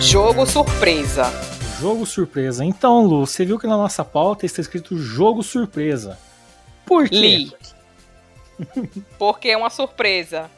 Jogo 0.00 0.46
surpresa. 0.46 1.53
Jogo 1.80 2.06
surpresa. 2.06 2.64
Então, 2.64 3.04
Lu, 3.04 3.26
você 3.26 3.44
viu 3.44 3.58
que 3.58 3.66
na 3.66 3.76
nossa 3.76 4.04
pauta 4.04 4.46
está 4.46 4.60
escrito 4.60 4.96
jogo 4.96 5.42
surpresa. 5.42 6.16
Por 6.86 7.08
quê? 7.08 7.16
Li. 7.16 7.52
Porque 9.18 9.48
é 9.48 9.56
uma 9.56 9.70
surpresa. 9.70 10.48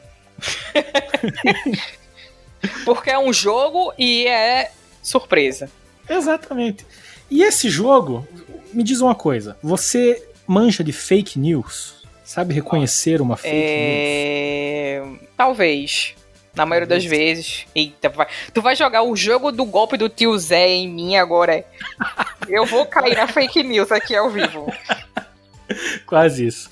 Porque 2.85 3.09
é 3.09 3.17
um 3.17 3.33
jogo 3.33 3.91
e 3.97 4.27
é 4.27 4.71
surpresa. 5.01 5.69
Exatamente. 6.09 6.85
E 7.29 7.43
esse 7.43 7.69
jogo, 7.69 8.27
me 8.73 8.83
diz 8.83 9.01
uma 9.01 9.15
coisa. 9.15 9.57
Você 9.61 10.27
mancha 10.45 10.83
de 10.83 10.91
fake 10.91 11.39
news? 11.39 11.95
Sabe 12.23 12.53
reconhecer 12.53 13.21
uma 13.21 13.37
fake 13.37 13.55
news? 13.55 13.65
É... 13.65 15.03
Talvez. 15.35 16.15
Na 16.57 16.65
maioria 16.65 16.87
das 16.87 17.05
vezes. 17.05 17.65
Eita, 17.73 18.09
vai- 18.09 18.27
tu 18.53 18.61
vai 18.61 18.75
jogar 18.75 19.03
o 19.03 19.15
jogo 19.15 19.51
do 19.51 19.63
golpe 19.63 19.95
do 19.97 20.09
tio 20.09 20.37
Zé 20.37 20.67
em 20.67 20.89
mim 20.89 21.15
agora. 21.15 21.63
Eu 22.49 22.65
vou 22.65 22.85
cair 22.85 23.15
na 23.15 23.27
fake 23.27 23.63
news 23.63 23.91
aqui 23.91 24.15
ao 24.15 24.29
vivo. 24.29 24.65
Quase 26.05 26.45
isso. 26.47 26.69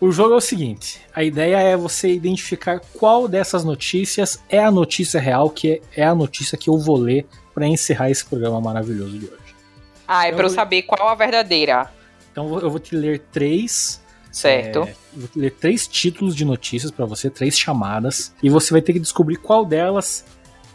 O 0.00 0.12
jogo 0.12 0.34
é 0.34 0.36
o 0.36 0.40
seguinte: 0.40 1.00
a 1.14 1.22
ideia 1.22 1.56
é 1.58 1.76
você 1.76 2.12
identificar 2.12 2.80
qual 2.94 3.26
dessas 3.28 3.64
notícias 3.64 4.38
é 4.48 4.58
a 4.58 4.70
notícia 4.70 5.20
real, 5.20 5.50
que 5.50 5.80
é 5.96 6.04
a 6.04 6.14
notícia 6.14 6.56
que 6.58 6.68
eu 6.68 6.78
vou 6.78 6.96
ler 6.96 7.26
para 7.54 7.66
encerrar 7.66 8.10
esse 8.10 8.24
programa 8.24 8.60
maravilhoso 8.60 9.18
de 9.18 9.26
hoje. 9.26 9.54
Ah, 10.06 10.28
é 10.28 10.32
pra 10.32 10.44
eu 10.44 10.50
saber 10.50 10.82
qual 10.82 11.08
a 11.08 11.14
verdadeira. 11.14 11.90
Então 12.30 12.58
eu 12.60 12.70
vou 12.70 12.78
te 12.78 12.94
ler 12.94 13.20
três 13.32 14.00
Certo. 14.36 14.82
É, 14.82 14.94
vou 15.14 15.30
ler 15.34 15.50
três 15.50 15.88
títulos 15.88 16.36
de 16.36 16.44
notícias 16.44 16.90
pra 16.90 17.06
você, 17.06 17.30
três 17.30 17.58
chamadas, 17.58 18.34
e 18.42 18.50
você 18.50 18.70
vai 18.70 18.82
ter 18.82 18.92
que 18.92 19.00
descobrir 19.00 19.36
qual 19.36 19.64
delas 19.64 20.26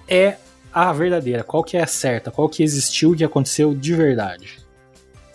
é 0.08 0.38
a 0.74 0.91
verdadeira, 0.91 1.43
qual 1.43 1.63
que 1.63 1.78
é 1.78 1.84
a 1.84 1.86
certa, 1.86 2.32
qual 2.32 2.50
que 2.50 2.63
existiu, 2.63 3.15
que 3.15 3.24
aconteceu 3.24 3.76
de 3.76 3.93
verdade. 3.93 4.58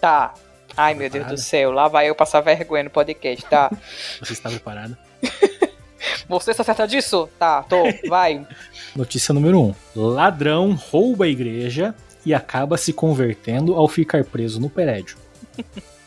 Tá. 0.01 0.35
Ai, 0.77 0.93
meu 0.95 1.09
Deus 1.09 1.25
do 1.29 1.39
céu. 1.39 1.71
Lá 1.71 1.87
vai 1.87 2.09
eu 2.09 2.17
passar 2.17 2.41
vergonha 2.41 2.83
no 2.83 2.91
podcast, 2.91 3.47
tá? 3.47 3.71
Você 4.21 4.33
está 4.33 4.51
preparado? 4.51 4.99
Você 6.29 6.51
está 6.51 6.65
certa 6.65 6.85
disso? 6.85 7.29
Tá, 7.39 7.62
tô. 7.62 7.85
Vai. 8.09 8.45
Notícia 8.97 9.33
número 9.33 9.61
1. 9.61 9.62
Um. 9.62 9.75
Ladrão 9.95 10.75
rouba 10.75 11.27
a 11.27 11.29
igreja 11.29 11.95
e 12.25 12.35
acaba 12.35 12.77
se 12.77 12.93
convertendo 12.93 13.75
ao 13.75 13.87
ficar 13.87 14.25
preso 14.25 14.61
no 14.61 14.69
prédio. 14.69 15.17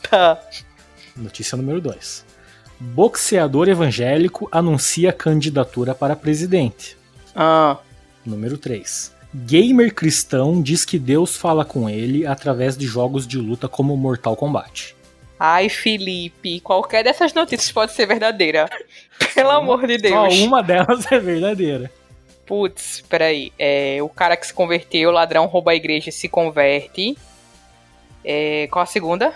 Tá. 0.10 0.38
Notícia 1.20 1.58
número 1.58 1.82
2. 1.82 2.26
Boxeador 2.80 3.68
evangélico 3.68 4.48
anuncia 4.52 5.12
candidatura 5.12 5.94
para 5.94 6.16
presidente. 6.16 6.96
Ah. 7.36 7.78
Número 8.26 8.58
3. 8.58 9.14
Gamer 9.34 9.94
cristão 9.94 10.62
diz 10.62 10.86
que 10.86 10.98
Deus 10.98 11.36
fala 11.36 11.66
com 11.66 11.90
ele 11.90 12.26
através 12.26 12.78
de 12.78 12.88
jogos 12.88 13.28
de 13.28 13.38
luta 13.38 13.68
como 13.68 13.96
Mortal 13.98 14.36
Kombat. 14.36 14.96
Ai, 15.38 15.70
Felipe, 15.70 16.60
qualquer 16.62 17.04
dessas 17.04 17.34
notícias 17.34 17.72
pode 17.72 17.92
ser 17.92 18.06
verdadeira. 18.06 18.68
Pelo 19.36 19.52
amor 19.52 19.86
de 19.86 19.98
Deus. 19.98 20.36
Só 20.36 20.46
uma 20.46 20.64
delas 20.64 21.10
é 21.12 21.20
verdadeira. 21.20 21.92
Putz, 22.46 23.02
peraí. 23.08 23.54
É, 23.60 24.00
o 24.02 24.10
cara 24.10 24.36
que 24.36 24.48
se 24.48 24.54
converteu, 24.54 25.10
o 25.10 25.14
ladrão 25.14 25.46
rouba 25.46 25.72
a 25.72 25.76
igreja 25.76 26.10
e 26.10 26.14
se 26.14 26.28
converte. 26.28 27.16
É, 28.24 28.68
qual 28.72 28.84
a 28.84 28.86
segunda? 28.86 29.34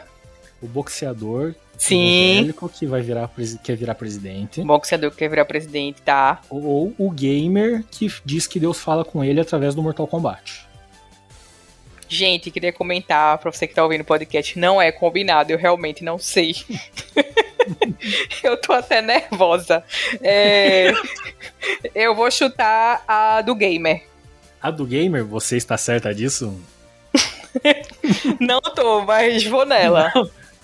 O 0.62 0.68
boxeador 0.68 1.54
Sim. 1.84 2.54
que 2.80 2.86
vai 2.86 3.02
virar 3.02 3.30
quer 3.62 3.76
virar 3.76 3.96
presidente. 3.96 4.62
O 4.62 4.66
boxeador 4.66 5.12
que 5.12 5.18
quer 5.18 5.30
virar 5.30 5.44
presidente, 5.44 6.02
tá? 6.02 6.42
Ou 6.50 6.96
o 6.98 7.12
gamer 7.12 7.84
que 7.92 8.10
diz 8.24 8.48
que 8.48 8.58
Deus 8.58 8.80
fala 8.80 9.04
com 9.04 9.22
ele 9.22 9.42
através 9.42 9.76
do 9.76 9.84
Mortal 9.84 10.08
Kombat. 10.08 10.66
Gente, 12.08 12.52
queria 12.52 12.72
comentar 12.72 13.38
pra 13.38 13.52
você 13.52 13.68
que 13.68 13.74
tá 13.74 13.84
ouvindo 13.84 14.02
o 14.02 14.06
podcast, 14.06 14.58
não 14.58 14.82
é 14.82 14.94
combinado, 14.94 15.52
eu 15.52 15.58
realmente 15.58 16.06
não 16.06 16.18
sei. 16.18 16.56
eu 18.42 18.56
tô 18.56 18.72
até 18.72 19.02
nervosa. 19.02 19.84
É, 20.22 20.94
eu 21.94 22.16
vou 22.16 22.32
chutar 22.32 23.04
a 23.06 23.42
do 23.42 23.54
gamer. 23.56 24.04
A 24.62 24.72
do 24.72 24.86
gamer, 24.86 25.26
você 25.26 25.58
está 25.58 25.76
certa 25.76 26.16
disso? 26.16 26.58
Não 28.40 28.62
tô, 28.62 29.02
mas 29.04 29.44
vou 29.44 29.66
nela. 29.66 30.12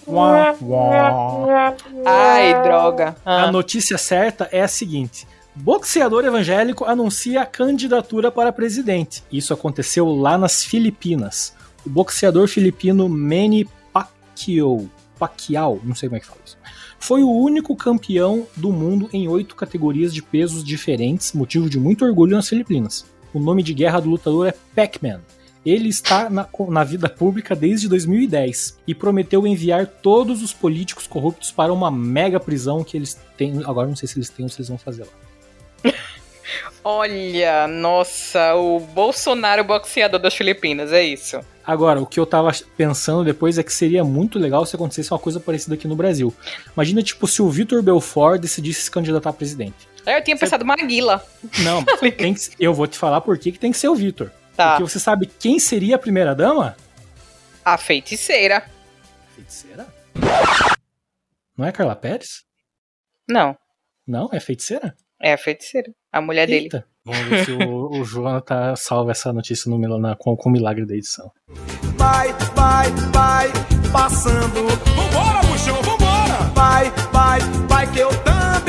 Uá, 0.09 0.55
uá. 0.61 1.75
Ai, 2.05 2.63
droga. 2.63 3.15
Ah. 3.25 3.43
A 3.43 3.51
notícia 3.51 3.97
certa 3.97 4.49
é 4.51 4.61
a 4.61 4.67
seguinte: 4.67 5.27
boxeador 5.55 6.25
evangélico 6.25 6.85
anuncia 6.85 7.41
a 7.41 7.45
candidatura 7.45 8.31
para 8.31 8.51
presidente. 8.51 9.23
Isso 9.31 9.53
aconteceu 9.53 10.07
lá 10.07 10.37
nas 10.37 10.63
Filipinas. 10.63 11.55
O 11.85 11.89
boxeador 11.89 12.47
filipino 12.47 13.07
Manny 13.07 13.67
Pacquiao, 13.93 14.89
Pacquiao, 15.17 15.79
não 15.83 15.95
sei 15.95 16.09
como 16.09 16.17
é 16.17 16.19
que 16.19 16.25
fala 16.25 16.39
isso, 16.45 16.57
foi 16.99 17.23
o 17.23 17.31
único 17.31 17.75
campeão 17.75 18.45
do 18.55 18.71
mundo 18.71 19.09
em 19.13 19.27
oito 19.27 19.55
categorias 19.55 20.13
de 20.13 20.21
pesos 20.21 20.63
diferentes, 20.63 21.31
motivo 21.33 21.69
de 21.69 21.79
muito 21.79 22.03
orgulho 22.03 22.35
nas 22.35 22.49
Filipinas. 22.49 23.05
O 23.33 23.39
nome 23.39 23.63
de 23.63 23.73
guerra 23.73 23.99
do 24.01 24.09
lutador 24.09 24.47
é 24.47 24.53
Pac-Man. 24.75 25.21
Ele 25.69 25.89
está 25.89 26.29
na, 26.29 26.47
na 26.69 26.84
vida 26.84 27.08
pública 27.10 27.55
desde 27.55 27.88
2010 27.88 28.79
e 28.88 28.95
prometeu 28.95 29.45
enviar 29.45 29.86
todos 29.86 30.41
os 30.41 30.51
políticos 30.53 31.05
corruptos 31.05 31.51
para 31.51 31.71
uma 31.73 31.91
mega 31.91 32.39
prisão 32.39 32.84
que 32.84 32.97
eles 32.97 33.19
têm. 33.38 33.62
Agora 33.65 33.88
não 33.88 33.95
sei 33.95 34.08
se 34.08 34.17
eles 34.17 34.29
têm 34.29 34.45
ou 34.45 34.49
se 34.49 34.58
eles 34.60 34.69
vão 34.69 34.77
fazer 34.77 35.03
lá. 35.03 35.91
Olha, 36.84 37.67
nossa, 37.67 38.55
o 38.55 38.79
Bolsonaro 38.79 39.63
boxeador 39.63 40.19
das 40.19 40.34
Filipinas, 40.34 40.91
é 40.91 41.03
isso. 41.03 41.39
Agora, 41.65 42.01
o 42.01 42.05
que 42.05 42.19
eu 42.19 42.25
tava 42.25 42.51
pensando 42.75 43.23
depois 43.23 43.58
é 43.58 43.63
que 43.63 43.71
seria 43.71 44.03
muito 44.03 44.39
legal 44.39 44.65
se 44.65 44.75
acontecesse 44.75 45.12
uma 45.12 45.19
coisa 45.19 45.39
parecida 45.39 45.75
aqui 45.75 45.88
no 45.88 45.95
Brasil. 45.95 46.34
Imagina, 46.75 47.03
tipo, 47.03 47.27
se 47.27 47.41
o 47.41 47.49
Vitor 47.49 47.84
Belfort 47.84 48.39
decidisse 48.41 48.84
se 48.84 48.91
candidatar 48.91 49.29
a 49.29 49.34
presidente. 49.34 49.88
Eu 50.08 50.23
tinha 50.23 50.38
pensado 50.38 50.65
Maguila. 50.65 51.23
Não, 51.60 51.84
tem 52.17 52.34
que- 52.34 52.49
eu 52.60 52.73
vou 52.73 52.88
te 52.88 52.97
falar 52.97 53.21
por 53.21 53.38
que 53.38 53.51
tem 53.51 53.71
que 53.71 53.77
ser 53.77 53.89
o 53.89 53.95
Vitor. 53.95 54.32
Tá. 54.59 54.71
Porque 54.71 54.91
você 54.91 54.99
sabe 54.99 55.25
quem 55.25 55.57
seria 55.57 55.95
a 55.95 55.97
primeira 55.99 56.35
dama? 56.35 56.75
A 57.63 57.77
feiticeira. 57.77 58.69
Feiticeira? 59.33 59.87
Não 61.57 61.65
é 61.65 61.71
Carla 61.71 61.95
Pérez? 61.95 62.43
Não, 63.25 63.55
Não, 64.05 64.27
é 64.33 64.39
feiticeira? 64.41 64.93
é 65.21 65.31
a 65.31 65.37
feiticeira. 65.37 65.93
A 66.11 66.19
mulher 66.19 66.45
dele. 66.45 66.65
Eita. 66.65 66.85
Vamos 67.05 67.25
ver 67.29 67.45
se 67.45 67.51
o 67.53 68.01
o 68.01 68.03
Jonathan 68.03 68.75
salva 68.75 69.11
essa 69.11 69.31
notícia 69.31 69.71
no, 69.71 69.97
na, 69.97 70.17
com, 70.17 70.35
com 70.35 70.49
o 70.49 70.51
milagre 70.51 70.85
da 70.85 70.93
edição. 70.93 71.31
Vai, 71.95 72.33
vai, 72.53 72.91
vai, 73.13 73.47
passando. 73.93 74.67
Vambora, 74.93 75.39
buchão, 75.47 75.81
vambora! 75.83 76.35
Vai, 76.53 76.89
vai, 77.13 77.39
vai, 77.69 77.93
que 77.93 77.99
eu 77.99 78.09
também 78.23 78.68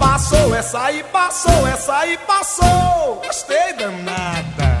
passou, 0.00 0.54
essa 0.54 0.82
aí 0.82 1.04
passou, 1.04 1.68
essa 1.68 1.98
aí 1.98 2.18
passou. 2.26 3.20
Gostei 3.22 3.74
danada. 3.74 4.80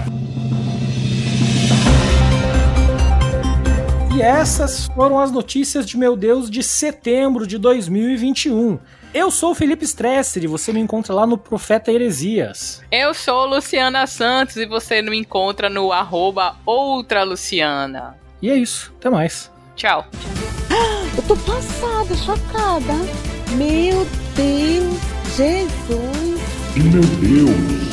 E 4.16 4.22
essas 4.22 4.86
foram 4.86 5.20
as 5.20 5.30
notícias 5.30 5.86
de 5.86 5.98
meu 5.98 6.16
Deus 6.16 6.50
de 6.50 6.62
setembro 6.62 7.46
de 7.46 7.58
2021. 7.58 8.78
Eu 9.12 9.30
sou 9.30 9.50
o 9.50 9.54
Felipe 9.54 9.84
Stresser 9.84 10.44
e 10.44 10.46
você 10.46 10.72
me 10.72 10.80
encontra 10.80 11.12
lá 11.12 11.26
no 11.26 11.36
Profeta 11.36 11.92
Heresias. 11.92 12.82
Eu 12.90 13.12
sou 13.12 13.44
Luciana 13.44 14.06
Santos 14.06 14.56
e 14.56 14.64
você 14.64 15.02
me 15.02 15.18
encontra 15.18 15.68
no 15.68 15.92
arroba 15.92 16.56
outra 16.64 17.22
Luciana. 17.24 18.16
E 18.40 18.48
é 18.48 18.56
isso, 18.56 18.92
até 18.98 19.10
mais. 19.10 19.50
Tchau. 19.76 20.06
Eu 21.16 21.22
tô 21.24 21.36
passada, 21.36 22.14
chocada. 22.14 23.39
Meu 23.56 24.06
Deus, 24.36 25.00
Jesus. 25.36 26.40
Meu 26.76 27.02
Deus. 27.20 27.90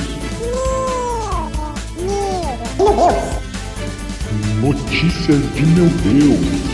Notícias 4.61 5.41
de 5.55 5.65
meu 5.65 5.89
Deus. 6.03 6.67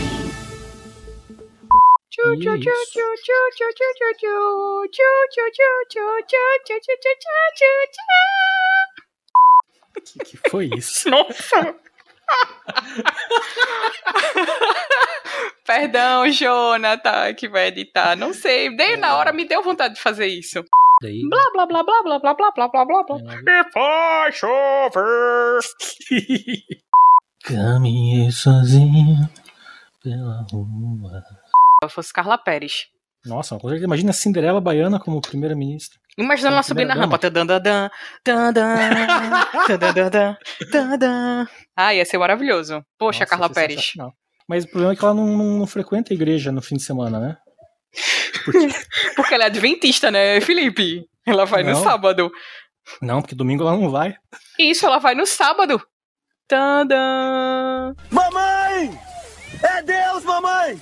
O 9.96 10.00
que, 10.00 10.18
que 10.24 10.50
foi 10.50 10.70
isso? 10.76 11.10
Nossa! 11.10 11.74
Perdão, 15.66 16.28
Jonathan, 16.30 17.32
que 17.34 17.48
vai 17.48 17.68
editar. 17.68 18.14
Não 18.16 18.34
sei, 18.34 18.74
dei 18.76 18.96
na 18.96 19.16
hora, 19.16 19.32
me 19.32 19.46
deu 19.46 19.62
vontade 19.62 19.94
de 19.94 20.00
fazer 20.00 20.26
isso. 20.26 20.62
Daí, 21.02 21.22
Blá, 21.28 21.40
blá, 21.52 21.66
blá, 21.66 21.82
blá, 21.82 22.02
blá, 22.02 22.18
blá, 22.18 22.34
blá, 22.34 22.52
blá, 22.52 22.68
blá, 22.68 22.84
blá, 22.84 23.02
blá. 23.02 23.16
E 23.18 23.64
foi 23.72 24.32
chover. 24.32 25.60
Caminhei 27.44 28.30
sozinho 28.30 29.28
pela 30.02 30.46
rua. 30.50 31.22
Se 31.80 31.84
eu 31.84 31.88
fosse 31.88 32.12
Carla 32.12 32.38
Pérez. 32.38 32.86
Nossa. 33.24 33.58
Imagina 33.82 34.10
a 34.10 34.14
Cinderela 34.14 34.60
Baiana 34.60 35.00
como 35.00 35.20
primeira-ministra. 35.20 35.98
Imagina 36.16 36.50
ela 36.50 36.62
subindo 36.62 36.88
na 36.88 36.94
rampa. 36.94 37.18
Tadã. 37.18 37.88
Ah, 41.76 41.94
ia 41.94 42.04
ser 42.04 42.18
maravilhoso. 42.18 42.84
Poxa, 42.98 43.20
Nossa, 43.20 43.30
Carla 43.30 43.50
Pérez. 43.50 43.92
Mas 44.48 44.64
o 44.64 44.68
problema 44.68 44.92
é 44.92 44.96
que 44.96 45.04
ela 45.04 45.14
não, 45.14 45.26
não- 45.26 45.58
não 45.58 45.66
frequenta 45.66 46.12
a 46.12 46.14
igreja 46.16 46.52
no 46.52 46.60
fim 46.62 46.76
de 46.76 46.82
semana, 46.82 47.18
né? 47.18 47.36
Porque 49.16 49.34
ela 49.34 49.44
é 49.44 49.46
adventista, 49.46 50.10
né, 50.10 50.40
Felipe? 50.40 51.04
Ela 51.26 51.44
vai 51.46 51.62
no 51.62 51.70
Não. 51.72 51.82
sábado. 51.82 52.30
Não, 53.00 53.22
porque 53.22 53.34
domingo 53.34 53.62
ela 53.62 53.72
não 53.76 53.88
vai. 53.90 54.14
Isso, 54.58 54.84
ela 54.84 54.98
vai 54.98 55.14
no 55.14 55.24
sábado. 55.24 55.80
Tadã. 56.46 57.94
Mamãe! 58.10 58.98
É 59.62 59.80
Deus, 59.82 60.22
mamãe! 60.24 60.78